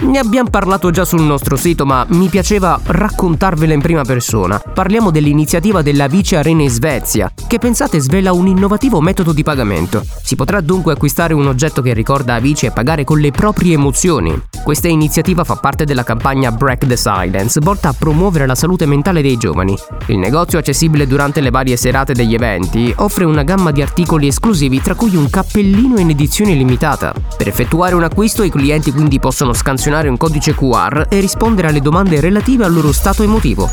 Ne 0.00 0.18
abbiamo 0.18 0.48
parlato 0.48 0.92
già 0.92 1.04
sul 1.04 1.22
nostro 1.22 1.56
sito, 1.56 1.84
ma 1.84 2.06
mi 2.10 2.28
piaceva 2.28 2.78
raccontarvela 2.82 3.72
in 3.72 3.80
prima 3.80 4.04
persona. 4.04 4.58
Parliamo 4.58 5.10
dell'iniziativa 5.10 5.82
della 5.82 6.06
Vice 6.06 6.36
Arena 6.36 6.62
in 6.62 6.70
Svezia, 6.70 7.32
che 7.48 7.58
pensate 7.58 7.98
svela 7.98 8.32
un 8.32 8.46
innovativo 8.46 9.00
metodo 9.00 9.32
di 9.32 9.42
pagamento. 9.42 10.04
Si 10.22 10.36
potrà 10.36 10.60
dunque 10.60 10.92
acquistare 10.92 11.34
un 11.34 11.48
oggetto 11.48 11.82
che 11.82 11.94
ricorda 11.94 12.34
Avicii 12.34 12.68
e 12.68 12.70
pagare 12.70 13.02
con 13.02 13.18
le 13.18 13.32
proprie 13.32 13.74
emozioni. 13.74 14.40
Questa 14.62 14.86
iniziativa 14.86 15.42
fa 15.42 15.56
parte 15.56 15.84
della 15.84 16.04
campagna 16.04 16.52
Break 16.52 16.86
the 16.86 16.96
Silence, 16.96 17.58
volta 17.60 17.88
a 17.88 17.94
promuovere 17.98 18.46
la 18.46 18.54
salute 18.54 18.86
mentale 18.86 19.20
dei 19.20 19.36
giovani. 19.36 19.76
Il 20.06 20.18
negozio, 20.18 20.60
accessibile 20.60 21.08
durante 21.08 21.40
le 21.40 21.50
varie 21.50 21.76
serate 21.76 22.12
degli 22.12 22.34
eventi, 22.34 22.92
offre 22.98 23.24
una 23.24 23.42
gamma 23.42 23.72
di 23.72 23.82
articoli 23.82 24.28
esclusivi 24.28 24.80
tra 24.80 24.94
cui 24.94 25.16
un 25.16 25.28
cappellino 25.28 25.98
in 25.98 26.10
edizione 26.10 26.54
limitata. 26.54 27.12
Per 27.36 27.48
effettuare 27.48 27.96
un 27.96 28.04
acquisto 28.04 28.16
i 28.24 28.50
clienti 28.50 28.90
quindi 28.92 29.20
possono 29.20 29.52
scansionare 29.52 30.08
un 30.08 30.16
codice 30.16 30.54
QR 30.54 31.06
e 31.08 31.20
rispondere 31.20 31.68
alle 31.68 31.80
domande 31.80 32.20
relative 32.20 32.64
al 32.64 32.72
loro 32.72 32.90
stato 32.92 33.22
emotivo. 33.22 33.70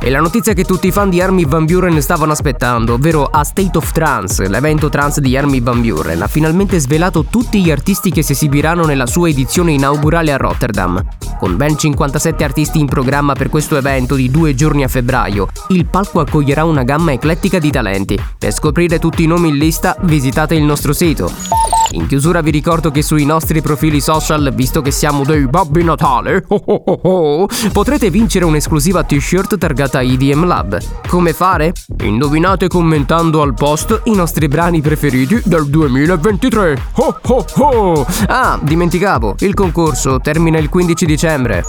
E 0.00 0.10
la 0.10 0.20
notizia 0.20 0.52
che 0.52 0.64
tutti 0.64 0.86
i 0.86 0.92
fan 0.92 1.10
di 1.10 1.20
Army 1.20 1.44
Van 1.46 1.64
Buren 1.64 2.00
stavano 2.00 2.32
aspettando, 2.32 2.94
ovvero 2.94 3.24
A 3.24 3.42
State 3.44 3.76
of 3.76 3.90
Trance, 3.90 4.46
l'evento 4.46 4.88
trance 4.88 5.20
di 5.20 5.36
Army 5.36 5.60
Van 5.60 5.80
Buren, 5.80 6.22
ha 6.22 6.28
finalmente 6.28 6.78
svelato 6.78 7.24
tutti 7.24 7.62
gli 7.62 7.70
artisti 7.70 8.10
che 8.10 8.22
si 8.22 8.32
esibiranno 8.32 8.84
nella 8.84 9.06
sua 9.06 9.28
edizione 9.28 9.72
inaugurale 9.72 10.32
a 10.32 10.36
Rotterdam. 10.36 11.02
Con 11.38 11.56
ben 11.56 11.76
57 11.76 12.44
artisti 12.44 12.78
in 12.78 12.86
programma 12.86 13.32
per 13.32 13.48
questo 13.48 13.76
evento 13.76 14.14
di 14.14 14.30
due 14.30 14.54
giorni 14.54 14.84
a 14.84 14.88
febbraio, 14.88 15.48
il 15.68 15.86
palco 15.86 16.20
accoglierà 16.20 16.64
una 16.64 16.84
gamma 16.84 17.12
eclettica 17.12 17.58
di 17.58 17.70
talenti. 17.70 18.20
Per 18.38 18.52
scoprire 18.52 18.98
tutti 18.98 19.24
i 19.24 19.26
nomi 19.26 19.48
in 19.48 19.56
lista, 19.56 19.96
visitate 20.02 20.54
il 20.54 20.62
nostro 20.62 20.92
sito. 20.92 21.77
In 21.92 22.06
chiusura 22.06 22.42
vi 22.42 22.50
ricordo 22.50 22.90
che 22.90 23.02
sui 23.02 23.24
nostri 23.24 23.62
profili 23.62 24.00
social, 24.00 24.52
visto 24.54 24.82
che 24.82 24.90
siamo 24.90 25.24
dei 25.24 25.46
Babbi 25.46 25.82
Natale, 25.82 26.44
oh 26.48 26.62
oh 26.66 27.00
oh 27.02 27.48
potrete 27.72 28.10
vincere 28.10 28.44
un'esclusiva 28.44 29.04
t-shirt 29.04 29.56
targata 29.56 30.02
IDM 30.02 30.44
Lab. 30.44 30.78
Come 31.06 31.32
fare? 31.32 31.72
Indovinate 32.02 32.68
commentando 32.68 33.40
al 33.40 33.54
post 33.54 34.02
i 34.04 34.14
nostri 34.14 34.48
brani 34.48 34.82
preferiti 34.82 35.40
del 35.44 35.66
2023. 35.66 36.82
Oh 36.94 37.20
oh 37.22 37.44
oh! 37.56 38.06
Ah, 38.26 38.58
dimenticavo, 38.60 39.36
il 39.38 39.54
concorso 39.54 40.20
termina 40.20 40.58
il 40.58 40.68
15 40.68 41.06
dicembre. 41.06 41.64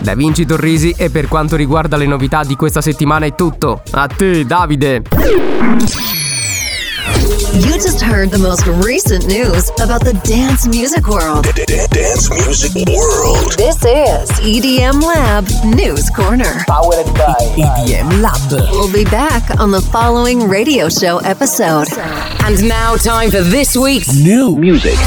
Da 0.00 0.14
Vinci 0.14 0.46
Torrisi 0.46 0.94
e 0.96 1.10
per 1.10 1.28
quanto 1.28 1.56
riguarda 1.56 1.96
le 1.96 2.06
novità 2.06 2.42
di 2.42 2.56
questa 2.56 2.80
settimana 2.80 3.26
è 3.26 3.34
tutto. 3.34 3.82
A 3.90 4.06
te, 4.06 4.46
Davide! 4.46 5.02
You 7.08 7.72
just 7.74 8.00
heard 8.00 8.30
the 8.30 8.38
most 8.38 8.66
recent 8.84 9.26
news 9.26 9.70
about 9.80 10.04
the 10.04 10.12
dance 10.24 10.66
music 10.66 11.08
world. 11.08 11.44
Dance 11.54 12.28
music 12.30 12.86
world. 12.88 13.52
This 13.56 13.82
is 13.84 14.30
EDM 14.44 15.00
Lab 15.02 15.48
News 15.64 16.10
Corner. 16.10 16.64
Powered 16.66 17.06
by 17.14 17.34
EDM 17.56 18.20
Lab. 18.20 18.70
We'll 18.72 18.92
be 18.92 19.04
back 19.04 19.58
on 19.58 19.70
the 19.70 19.80
following 19.80 20.48
radio 20.48 20.88
show 20.88 21.18
episode. 21.18 21.88
And 22.44 22.68
now, 22.68 22.96
time 22.96 23.30
for 23.30 23.40
this 23.40 23.76
week's 23.76 24.14
new 24.14 24.56
music. 24.56 24.98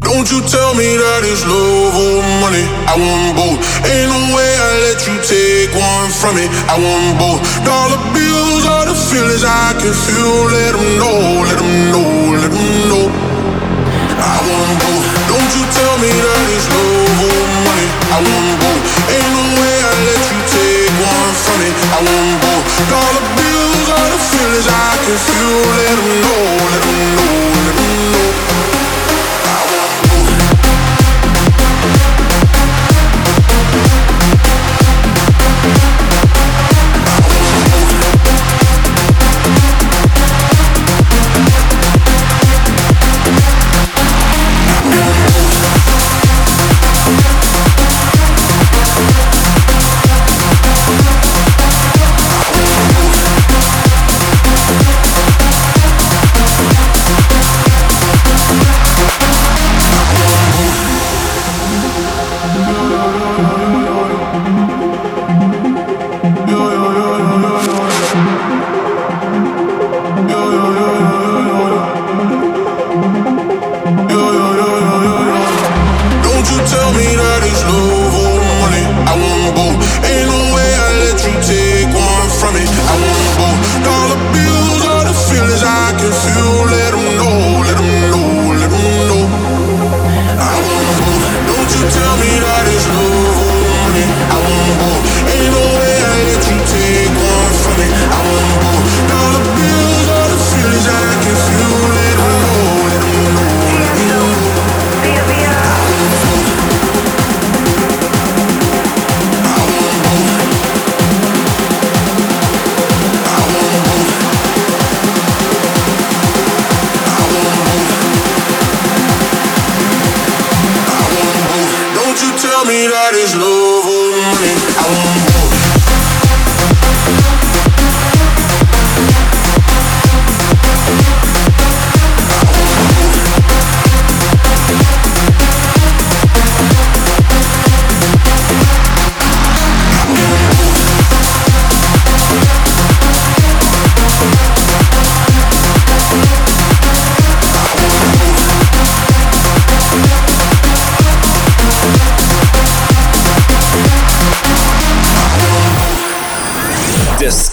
Don't 0.00 0.28
you 0.30 0.44
tell 0.44 0.76
me 0.76 0.84
that 1.00 1.24
it's 1.24 1.46
love 1.48 1.96
or 1.96 2.20
money. 2.44 2.66
I 2.84 2.94
want 3.00 3.40
both. 3.40 3.58
Ain't 3.88 4.10
no 4.12 4.20
way 4.36 4.50
I 4.60 4.70
let 4.84 5.00
you 5.08 5.16
take 5.24 5.72
one 5.72 6.10
from 6.12 6.36
me. 6.36 6.44
I 6.68 6.76
want 6.76 7.16
both. 7.16 7.40
Dollar 7.64 7.96
bills 8.12 8.68
the 9.14 9.20
feelings 9.20 9.44
I 9.44 9.72
can 9.78 9.94
feel. 9.94 10.50
Let 10.50 10.74
them 10.74 10.98
know, 10.98 11.46
let 11.46 11.58
them 11.58 11.74
know, 11.92 12.34
let 12.34 12.50
them 12.50 12.70
know. 12.90 13.06
I 14.18 14.34
want 14.42 14.74
both. 14.82 15.06
Don't 15.30 15.50
you 15.54 15.64
tell 15.70 15.94
me 16.02 16.10
that 16.10 16.46
it's 16.50 16.66
love 16.74 17.22
or 17.22 17.42
money. 17.62 17.88
I 18.10 18.18
want 18.18 18.58
both. 18.58 18.82
Ain't 19.14 19.30
no 19.30 19.42
way 19.54 19.76
I 19.86 19.92
let 20.02 20.22
you 20.34 20.40
take 20.50 20.94
one 20.98 21.34
from 21.46 21.56
me. 21.62 21.70
I 21.94 21.98
want 22.02 22.34
both. 22.42 22.64
Dollar 22.90 23.24
bills 23.38 23.86
are 23.94 24.08
the 24.10 24.20
feelings 24.34 24.66
I 24.66 24.90
can 25.06 25.18
feel. 25.18 25.62
Let 25.78 25.94
them 25.94 26.10
know, 26.24 26.42
let 26.74 26.82
them 26.82 26.98
know, 27.14 27.34
let 27.54 27.74
them 27.78 27.94
know. 28.12 28.23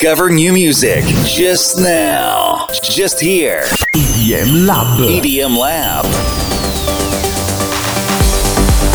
Discover 0.01 0.31
new 0.31 0.51
music 0.51 1.05
just 1.25 1.77
now. 1.77 2.65
Just 2.81 3.21
here. 3.21 3.61
EDM 3.93 4.65
Lab. 4.65 4.99
EDM 4.99 5.55
Lab. 5.55 6.07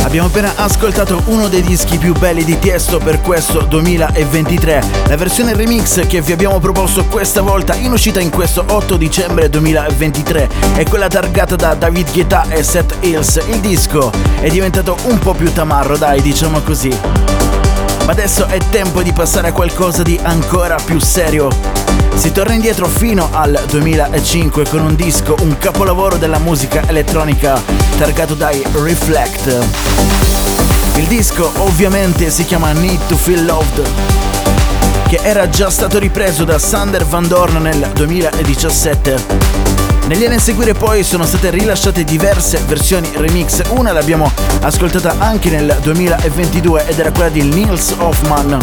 Abbiamo 0.02 0.26
appena 0.26 0.52
ascoltato 0.56 1.22
uno 1.26 1.46
dei 1.46 1.62
dischi 1.62 1.96
più 1.98 2.12
belli 2.12 2.42
di 2.42 2.58
Tiesto 2.58 2.98
per 2.98 3.20
questo 3.20 3.60
2023. 3.60 4.82
La 5.06 5.16
versione 5.16 5.54
remix 5.54 6.04
che 6.08 6.20
vi 6.22 6.32
abbiamo 6.32 6.58
proposto 6.58 7.04
questa 7.04 7.40
volta 7.40 7.76
in 7.76 7.92
uscita 7.92 8.18
in 8.18 8.30
questo 8.30 8.64
8 8.66 8.96
dicembre 8.96 9.48
2023 9.48 10.48
è 10.74 10.82
quella 10.88 11.06
targata 11.06 11.54
da 11.54 11.74
David 11.74 12.10
Guetta 12.12 12.48
e 12.48 12.64
Seth 12.64 12.96
Hills. 13.02 13.40
Il 13.46 13.60
disco 13.60 14.10
è 14.40 14.48
diventato 14.48 14.96
un 15.04 15.20
po' 15.20 15.34
più 15.34 15.52
tamarro, 15.52 15.96
dai, 15.96 16.20
diciamo 16.20 16.62
così. 16.62 17.25
Ma 18.06 18.12
adesso 18.12 18.46
è 18.46 18.58
tempo 18.70 19.02
di 19.02 19.12
passare 19.12 19.48
a 19.48 19.52
qualcosa 19.52 20.04
di 20.04 20.16
ancora 20.22 20.76
più 20.76 21.00
serio. 21.00 21.48
Si 22.14 22.30
torna 22.30 22.54
indietro 22.54 22.86
fino 22.86 23.28
al 23.32 23.60
2005 23.68 24.68
con 24.68 24.80
un 24.80 24.94
disco, 24.94 25.34
un 25.40 25.58
capolavoro 25.58 26.16
della 26.16 26.38
musica 26.38 26.84
elettronica 26.86 27.60
targato 27.98 28.34
dai 28.34 28.62
Reflect. 28.74 29.66
Il 30.94 31.06
disco 31.06 31.50
ovviamente 31.56 32.30
si 32.30 32.44
chiama 32.44 32.70
Need 32.70 33.08
to 33.08 33.16
Feel 33.16 33.44
Loved, 33.44 33.84
che 35.08 35.18
era 35.22 35.48
già 35.48 35.68
stato 35.68 35.98
ripreso 35.98 36.44
da 36.44 36.60
Sander 36.60 37.04
Van 37.04 37.26
Dorn 37.26 37.60
nel 37.60 37.90
2017. 37.92 39.65
Negli 40.06 40.24
anni 40.24 40.36
a 40.36 40.40
seguire 40.40 40.72
poi 40.72 41.02
sono 41.02 41.26
state 41.26 41.50
rilasciate 41.50 42.04
diverse 42.04 42.62
versioni 42.66 43.10
remix, 43.14 43.60
una 43.70 43.90
l'abbiamo 43.90 44.30
ascoltata 44.60 45.16
anche 45.18 45.50
nel 45.50 45.78
2022 45.82 46.86
ed 46.86 46.98
era 47.00 47.10
quella 47.10 47.28
di 47.28 47.42
Nils 47.42 47.92
Hoffman. 47.98 48.56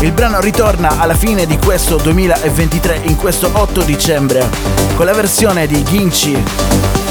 Il 0.00 0.10
brano 0.10 0.40
ritorna 0.40 0.98
alla 0.98 1.14
fine 1.14 1.46
di 1.46 1.56
questo 1.58 1.98
2023, 1.98 3.02
in 3.04 3.14
questo 3.14 3.48
8 3.52 3.82
dicembre, 3.82 4.44
con 4.96 5.06
la 5.06 5.14
versione 5.14 5.68
di 5.68 5.84
Ginchi. 5.84 6.42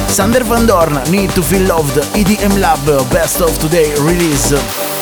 Sander 0.08 0.43
Van 0.43 0.66
Dorn, 0.66 1.01
Need 1.08 1.32
to 1.32 1.41
Feel 1.41 1.66
Loved, 1.66 2.06
EDM 2.12 2.60
Lab, 2.60 3.06
Best 3.08 3.39
of 3.39 3.58
Today 3.58 3.93
Release. 4.06 4.95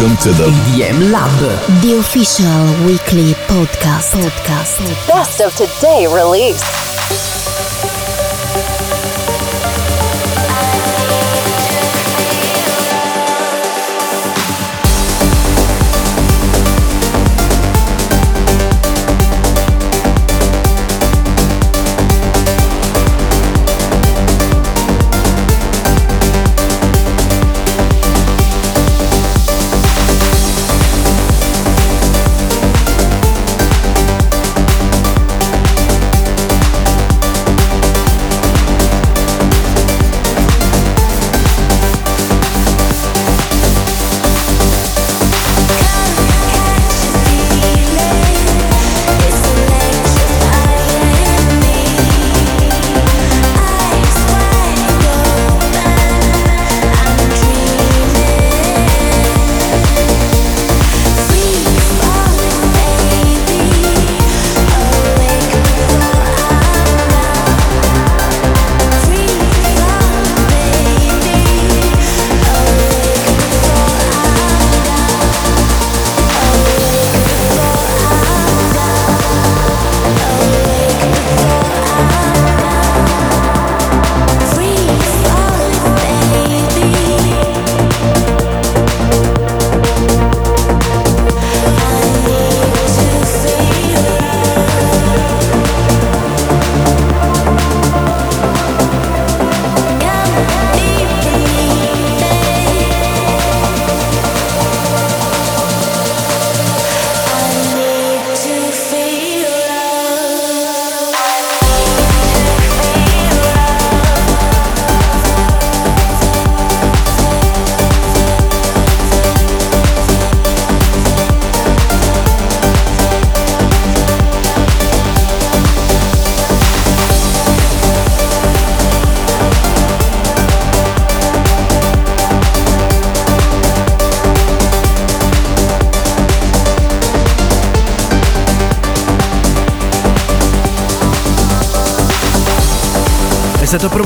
Welcome 0.00 0.16
to 0.22 0.30
the 0.30 0.44
EDM 0.44 1.12
Lab, 1.12 1.82
the 1.82 1.98
official 1.98 2.86
weekly 2.86 3.34
podcast. 3.52 4.14
Podcast. 4.18 4.78
Best 5.06 5.42
of 5.42 5.54
today 5.54 6.06
release. 6.06 6.89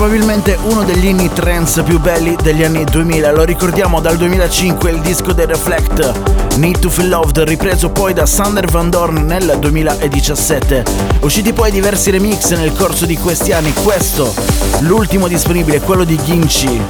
Probabilmente 0.04 0.58
uno 0.64 0.84
degli 0.84 1.06
inni 1.06 1.32
trance 1.32 1.82
più 1.82 1.98
belli 1.98 2.36
degli 2.42 2.62
anni 2.62 2.84
2000, 2.84 3.32
lo 3.32 3.42
ricordiamo 3.42 4.00
dal 4.00 4.18
2005 4.18 4.90
il 4.90 5.00
disco 5.00 5.32
del 5.32 5.46
Reflect, 5.46 6.56
Need 6.56 6.78
to 6.78 6.90
Feel 6.90 7.08
Loved, 7.08 7.38
ripreso 7.44 7.88
poi 7.88 8.12
da 8.12 8.26
Sander 8.26 8.66
Van 8.66 8.90
Dorn 8.90 9.24
nel 9.24 9.56
2017. 9.58 10.84
Usciti 11.20 11.54
poi 11.54 11.70
diversi 11.70 12.10
remix 12.10 12.54
nel 12.54 12.74
corso 12.74 13.06
di 13.06 13.16
questi 13.16 13.52
anni, 13.52 13.72
questo, 13.72 14.34
l'ultimo 14.80 15.26
disponibile, 15.26 15.80
quello 15.80 16.04
di 16.04 16.20
Ginchi. 16.22 16.82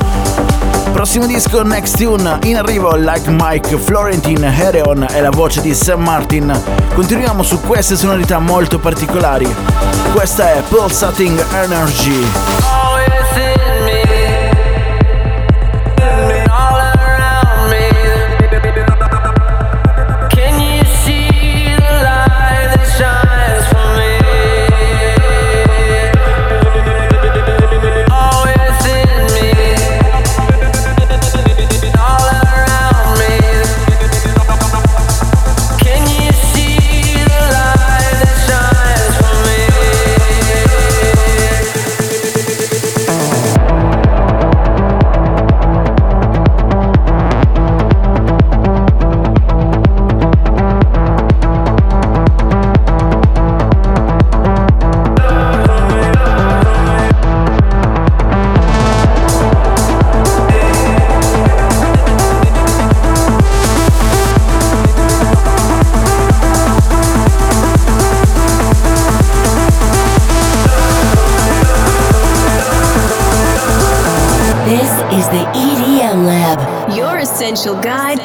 Prossimo 0.91 1.27
disco 1.27 1.63
Next 1.63 1.97
Tune, 1.97 2.41
in 2.43 2.57
arrivo 2.57 2.97
Like 2.97 3.31
Mike, 3.31 3.79
Florentine, 3.79 4.53
Hereon 4.53 5.07
e 5.13 5.21
la 5.21 5.31
voce 5.31 5.61
di 5.61 5.73
Sam 5.73 6.03
Martin. 6.03 6.53
Continuiamo 6.93 7.45
su 7.45 7.61
queste 7.61 7.95
sonorità 7.95 8.41
molto 8.41 8.81
particolari. 8.81 9.47
Questa 10.13 10.53
è 10.53 10.63
Pulsating 10.69 11.45
Energy. 11.53 12.64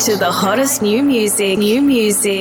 To 0.10 0.18
the 0.18 0.32
hottest 0.32 0.82
new 0.82 1.04
music. 1.04 1.60
New 1.60 1.84
music. 1.84 2.39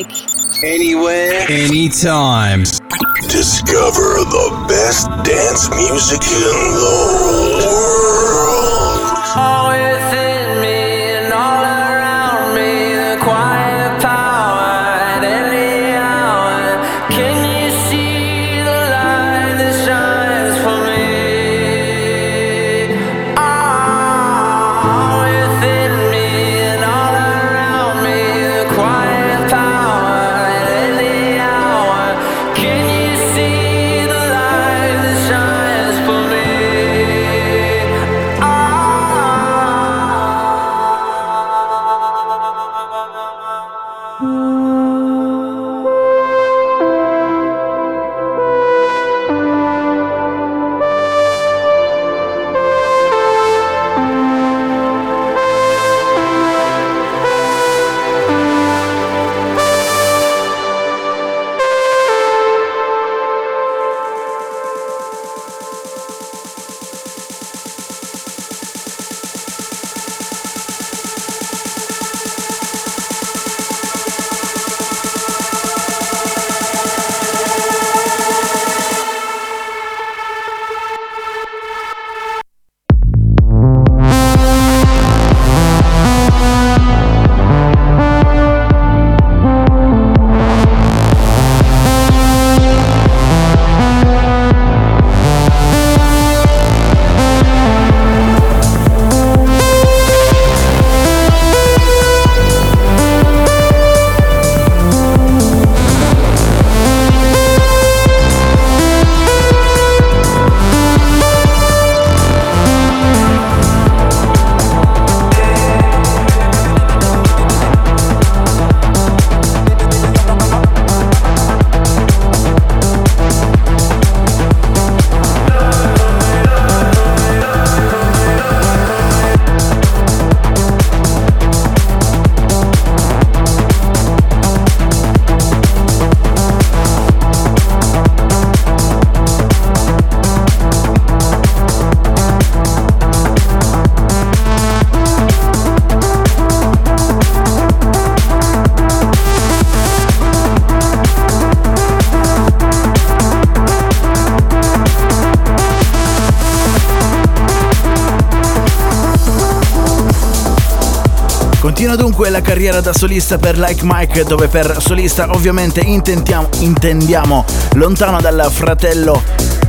Carriera 162.69 162.81
da 162.81 162.93
solista 162.93 163.39
per 163.39 163.59
Like 163.59 163.81
Mike, 163.83 164.25
dove 164.25 164.47
per 164.49 164.77
solista 164.79 165.27
ovviamente 165.31 165.81
intendiamo, 165.81 167.45
lontano 167.75 168.21
dal 168.21 168.47
fratello 168.53 169.23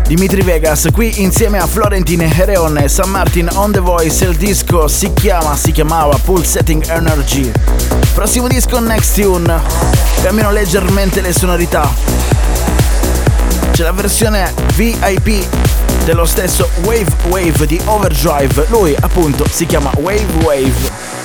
Dimitri 0.06 0.42
Vegas, 0.42 0.90
qui 0.92 1.22
insieme 1.22 1.60
a 1.60 1.66
Florentine 1.66 2.30
Hereon 2.30 2.78
e 2.78 2.90
San 2.90 3.10
Martin 3.10 3.50
on 3.54 3.72
the 3.72 3.80
Voice, 3.80 4.26
il 4.26 4.36
disco 4.36 4.90
si 4.90 5.14
chiama, 5.14 5.56
si 5.56 5.72
chiamava 5.72 6.18
Pulsating 6.18 6.90
Energy. 6.90 7.50
Prossimo 8.14 8.50
disco 8.50 8.80
Next 8.82 9.14
Tune, 9.18 9.62
cambiano 10.22 10.52
leggermente 10.52 11.22
le 11.22 11.32
sonorità. 11.32 11.90
C'è 13.72 13.84
la 13.84 13.94
versione 13.94 14.54
VIP 14.76 15.46
dello 16.04 16.26
stesso 16.26 16.70
Wave 16.84 17.16
Wave 17.30 17.66
di 17.66 17.80
Overdrive, 17.86 18.66
lui 18.68 18.94
appunto 19.00 19.46
si 19.50 19.66
chiama 19.66 19.90
Wave 19.96 20.44
Wave. 20.44 21.19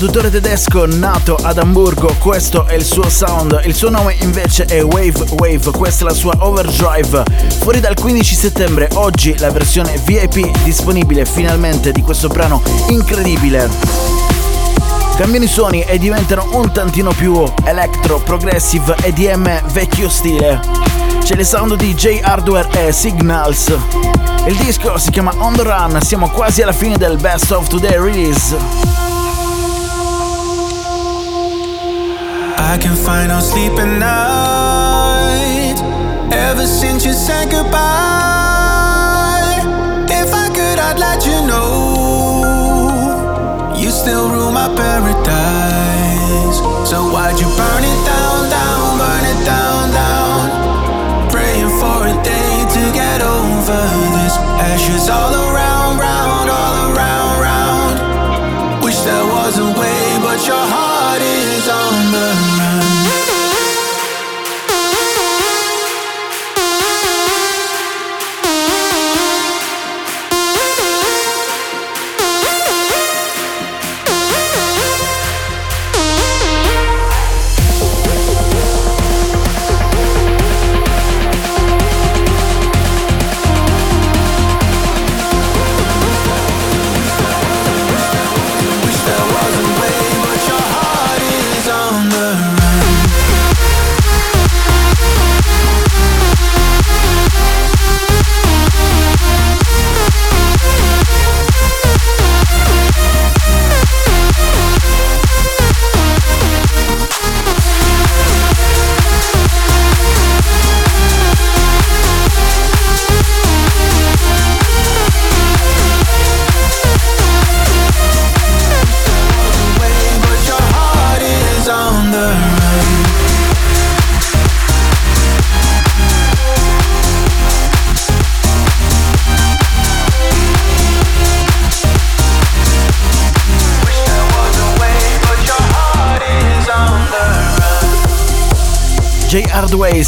Produttore 0.00 0.30
tedesco 0.30 0.86
nato 0.86 1.34
ad 1.34 1.58
Amburgo, 1.58 2.14
questo 2.18 2.64
è 2.64 2.72
il 2.72 2.84
suo 2.84 3.10
sound, 3.10 3.60
il 3.64 3.74
suo 3.74 3.90
nome 3.90 4.16
invece 4.20 4.64
è 4.64 4.82
Wave 4.82 5.26
Wave, 5.32 5.72
questa 5.72 6.06
è 6.06 6.08
la 6.08 6.14
sua 6.14 6.34
Overdrive, 6.38 7.22
fuori 7.58 7.80
dal 7.80 7.92
15 7.92 8.34
settembre, 8.34 8.88
oggi 8.94 9.36
la 9.36 9.50
versione 9.50 10.00
VIP 10.02 10.62
disponibile 10.62 11.26
finalmente 11.26 11.92
di 11.92 12.00
questo 12.00 12.28
brano 12.28 12.62
incredibile. 12.88 13.68
Cambiano 15.18 15.44
i 15.44 15.48
suoni 15.48 15.82
e 15.82 15.98
diventano 15.98 16.48
un 16.52 16.72
tantino 16.72 17.12
più 17.12 17.44
electro, 17.64 18.20
progressive, 18.20 18.96
EDM 19.02 19.70
vecchio 19.70 20.08
stile. 20.08 20.62
C'è 21.22 21.34
il 21.34 21.44
sound 21.44 21.74
di 21.74 21.94
J 21.94 22.20
Hardware 22.22 22.70
e 22.86 22.92
Signals. 22.92 23.70
Il 24.46 24.56
disco 24.56 24.96
si 24.96 25.10
chiama 25.10 25.34
On 25.40 25.54
The 25.54 25.62
Run, 25.62 26.00
siamo 26.00 26.30
quasi 26.30 26.62
alla 26.62 26.72
fine 26.72 26.96
del 26.96 27.18
Best 27.18 27.50
of 27.50 27.68
Today 27.68 27.98
release. 27.98 28.99
I 32.72 32.78
can 32.78 32.94
find 32.94 33.30
no 33.30 33.40
sleep 33.40 33.72
at 33.72 33.98
night 33.98 35.78
ever 36.32 36.66
since 36.68 37.04
you 37.04 37.12
said 37.12 37.50
goodbye. 37.50 38.09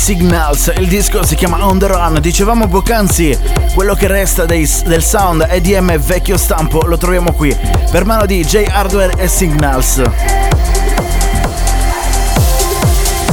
Signals, 0.03 0.73
il 0.79 0.89
disco 0.89 1.25
si 1.25 1.37
chiama 1.37 1.65
On 1.65 1.79
The 1.79 1.87
Run, 1.87 2.19
dicevamo 2.21 2.67
poc'anzi, 2.67 3.39
quello 3.73 3.95
che 3.95 4.09
resta 4.09 4.45
dei, 4.45 4.69
del 4.85 5.01
sound 5.01 5.47
EDM 5.49 5.97
vecchio 5.97 6.37
stampo 6.37 6.81
lo 6.81 6.97
troviamo 6.97 7.33
qui, 7.33 7.57
per 7.89 8.05
mano 8.05 8.27
di 8.27 8.45
J 8.45 8.67
Hardware 8.69 9.13
e 9.17 9.29
Signals. 9.29 10.03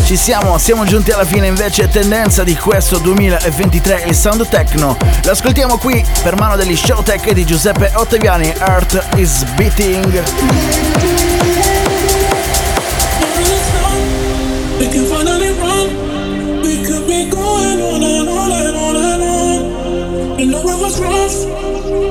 Ci 0.05 0.15
siamo, 0.15 0.59
siamo 0.59 0.85
giunti 0.85 1.09
alla 1.09 1.25
fine 1.25 1.47
invece 1.47 1.89
tendenza 1.89 2.43
di 2.43 2.55
questo 2.55 2.99
2023 2.99 4.03
il 4.05 4.13
sound 4.13 4.47
techno. 4.47 4.95
L'ascoltiamo 5.23 5.79
qui 5.79 6.05
per 6.21 6.35
mano 6.35 6.55
degli 6.55 6.77
Showtech 6.77 7.31
di 7.31 7.45
Giuseppe 7.45 7.89
Ottaviani, 7.95 8.53
Earth 8.59 9.15
is 9.15 9.43
Beating. 9.55 11.18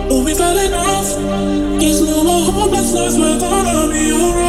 But 0.08 0.24
we've 0.24 0.38
had 0.38 0.56
enough. 0.56 1.08
There's 1.80 2.02
no 2.02 2.24
more 2.24 2.52
hopelessness, 2.52 3.16
we're 3.18 3.38
gonna 3.38 3.92
be 3.92 4.12
alright. 4.12 4.47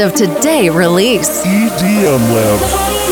Of 0.00 0.14
Today 0.14 0.68
Release. 0.68 1.44
EDM 1.44 2.34
Lab. 2.34 3.05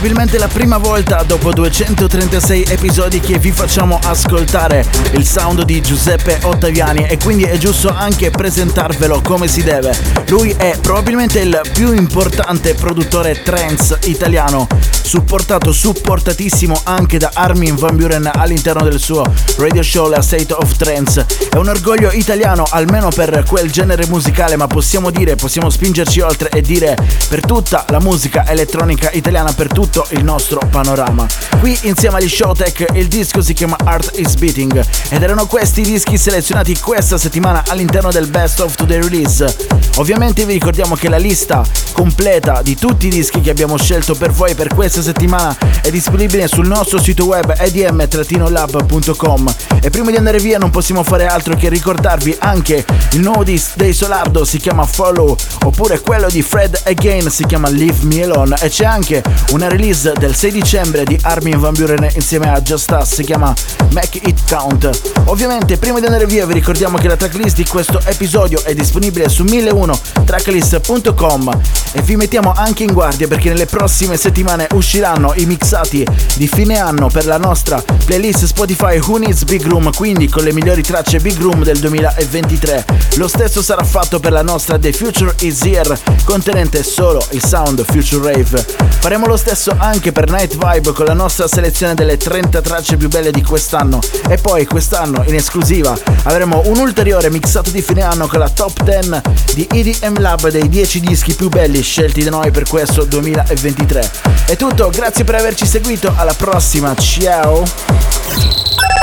Probabilmente 0.00 0.38
la 0.38 0.48
prima 0.48 0.78
volta 0.78 1.22
dopo 1.24 1.52
236 1.52 2.68
episodi 2.70 3.20
che 3.20 3.38
vi 3.38 3.52
facciamo 3.52 3.98
ascoltare 4.02 4.82
il 5.10 5.26
sound 5.26 5.64
di 5.64 5.82
Giuseppe 5.82 6.38
Ottaviani 6.40 7.06
e 7.06 7.18
quindi 7.18 7.42
è 7.42 7.58
giusto 7.58 7.90
anche 7.94 8.30
presentarvelo 8.30 9.20
come 9.20 9.46
si 9.46 9.62
deve. 9.62 9.94
Lui 10.28 10.54
è 10.56 10.78
probabilmente 10.80 11.40
il 11.40 11.60
più 11.74 11.92
importante 11.92 12.72
produttore 12.72 13.42
trance 13.42 13.98
italiano, 14.04 14.66
supportato, 15.02 15.70
supportatissimo 15.70 16.80
anche 16.84 17.18
da 17.18 17.32
Armin 17.34 17.74
Van 17.74 17.94
Buren 17.94 18.30
all'interno 18.32 18.82
del 18.82 18.98
suo 18.98 19.22
radio 19.58 19.82
show 19.82 20.08
La 20.08 20.22
State 20.22 20.54
of 20.54 20.76
Trance. 20.76 21.26
È 21.50 21.56
un 21.56 21.68
orgoglio 21.68 22.10
italiano 22.12 22.64
almeno 22.70 23.10
per 23.10 23.44
quel 23.46 23.70
genere 23.70 24.06
musicale, 24.06 24.56
ma 24.56 24.66
possiamo 24.66 25.10
dire, 25.10 25.34
possiamo 25.34 25.68
spingerci 25.68 26.20
oltre 26.20 26.48
e 26.48 26.62
dire 26.62 26.96
per 27.28 27.44
tutta 27.44 27.84
la 27.88 28.00
musica 28.00 28.48
elettronica 28.48 29.10
italiana, 29.12 29.52
per 29.52 29.66
tutto 29.90 30.06
il 30.10 30.22
nostro 30.22 30.60
panorama. 30.70 31.26
Qui 31.58 31.76
insieme 31.82 32.18
agli 32.18 32.28
Showtech 32.28 32.86
il 32.94 33.08
disco 33.08 33.42
si 33.42 33.52
chiama 33.52 33.76
Art 33.84 34.12
is 34.18 34.36
Beating 34.36 34.84
ed 35.08 35.22
erano 35.22 35.46
questi 35.46 35.80
i 35.80 35.84
dischi 35.84 36.16
selezionati 36.16 36.78
questa 36.78 37.18
settimana 37.18 37.64
all'interno 37.66 38.12
del 38.12 38.28
Best 38.28 38.60
of 38.60 38.76
Today 38.76 39.00
Release. 39.00 39.56
Ovviamente 39.96 40.44
vi 40.44 40.52
ricordiamo 40.52 40.94
che 40.94 41.08
la 41.08 41.16
lista 41.16 41.64
completa 41.92 42.62
di 42.62 42.76
tutti 42.76 43.08
i 43.08 43.10
dischi 43.10 43.40
che 43.40 43.50
abbiamo 43.50 43.76
scelto 43.76 44.14
per 44.14 44.30
voi 44.30 44.54
per 44.54 44.72
questa 44.72 45.02
settimana 45.02 45.56
è 45.82 45.90
disponibile 45.90 46.46
sul 46.46 46.68
nostro 46.68 47.00
sito 47.00 47.26
web 47.26 47.52
edm-lab.com 47.58 49.54
e 49.82 49.90
prima 49.90 50.10
di 50.10 50.16
andare 50.16 50.38
via 50.38 50.58
non 50.58 50.70
possiamo 50.70 51.02
fare 51.02 51.26
altro 51.26 51.56
che 51.56 51.68
ricordarvi 51.68 52.36
anche 52.38 52.84
il 53.12 53.20
nuovo 53.20 53.42
disc 53.42 53.72
dei 53.74 53.92
Solardo 53.92 54.44
si 54.44 54.58
chiama 54.58 54.86
Follow 54.86 55.36
oppure 55.64 56.00
quello 56.00 56.28
di 56.30 56.42
Fred 56.42 56.80
Again 56.84 57.28
si 57.28 57.44
chiama 57.44 57.68
Leave 57.68 58.04
Me 58.04 58.22
Alone 58.22 58.56
e 58.60 58.68
c'è 58.68 58.84
anche 58.84 59.22
una 59.50 59.68
release 59.68 59.79
del 59.80 60.34
6 60.34 60.52
dicembre 60.52 61.04
di 61.04 61.18
Armin 61.22 61.58
Van 61.58 61.72
Buren 61.72 62.06
insieme 62.12 62.52
a 62.52 62.60
Just 62.60 62.90
Us 62.90 63.14
si 63.14 63.24
chiama 63.24 63.54
Make 63.92 64.20
It 64.24 64.40
Count. 64.46 64.90
Ovviamente 65.24 65.78
prima 65.78 66.00
di 66.00 66.04
andare 66.04 66.26
via 66.26 66.44
vi 66.44 66.52
ricordiamo 66.52 66.98
che 66.98 67.08
la 67.08 67.16
tracklist 67.16 67.56
di 67.56 67.64
questo 67.64 67.98
episodio 68.04 68.62
è 68.62 68.74
disponibile 68.74 69.30
su 69.30 69.42
1001tracklist.com 69.42 71.60
e 71.92 72.02
vi 72.02 72.16
mettiamo 72.16 72.52
anche 72.54 72.82
in 72.82 72.92
guardia 72.92 73.26
perché 73.26 73.48
nelle 73.48 73.64
prossime 73.64 74.18
settimane 74.18 74.66
usciranno 74.72 75.32
i 75.36 75.46
mixati 75.46 76.06
di 76.36 76.46
fine 76.46 76.78
anno 76.78 77.08
per 77.08 77.24
la 77.24 77.38
nostra 77.38 77.82
playlist 78.04 78.44
Spotify 78.44 78.98
Who 78.98 79.16
Needs 79.16 79.44
Big 79.44 79.66
Room, 79.66 79.90
quindi 79.94 80.28
con 80.28 80.44
le 80.44 80.52
migliori 80.52 80.82
tracce 80.82 81.20
Big 81.20 81.40
Room 81.40 81.64
del 81.64 81.78
2023. 81.78 82.84
Lo 83.14 83.28
stesso 83.28 83.62
sarà 83.62 83.82
fatto 83.82 84.20
per 84.20 84.32
la 84.32 84.42
nostra 84.42 84.78
The 84.78 84.92
Future 84.92 85.34
Is 85.40 85.64
Here, 85.64 85.98
contenente 86.24 86.82
solo 86.82 87.26
il 87.30 87.42
sound 87.42 87.82
Future 87.86 88.34
Rave. 88.34 88.66
Faremo 89.00 89.26
lo 89.26 89.38
stesso 89.38 89.68
anche 89.78 90.12
per 90.12 90.30
Night 90.30 90.56
Vibe 90.56 90.92
con 90.92 91.04
la 91.04 91.14
nostra 91.14 91.48
selezione 91.48 91.94
delle 91.94 92.16
30 92.16 92.60
tracce 92.60 92.96
più 92.96 93.08
belle 93.08 93.30
di 93.30 93.42
quest'anno 93.42 94.00
e 94.28 94.36
poi 94.36 94.66
quest'anno 94.66 95.24
in 95.26 95.34
esclusiva 95.34 95.96
avremo 96.24 96.62
un 96.66 96.78
ulteriore 96.78 97.30
mixato 97.30 97.70
di 97.70 97.82
fine 97.82 98.02
anno 98.02 98.26
con 98.26 98.38
la 98.38 98.48
top 98.48 98.82
10 98.82 99.20
di 99.54 99.66
EDM 99.70 100.20
Lab 100.20 100.48
dei 100.48 100.68
10 100.68 101.00
dischi 101.00 101.34
più 101.34 101.48
belli 101.48 101.82
scelti 101.82 102.22
da 102.22 102.30
noi 102.30 102.50
per 102.50 102.68
questo 102.68 103.04
2023. 103.04 104.10
È 104.46 104.56
tutto, 104.56 104.90
grazie 104.90 105.24
per 105.24 105.36
averci 105.36 105.66
seguito, 105.66 106.12
alla 106.16 106.34
prossima, 106.34 106.94
ciao! 106.94 107.62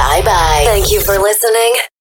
Bye 0.09 0.22
bye. 0.24 0.63
Thank 0.65 0.91
you 0.91 1.01
for 1.01 1.20
listening. 1.20 1.88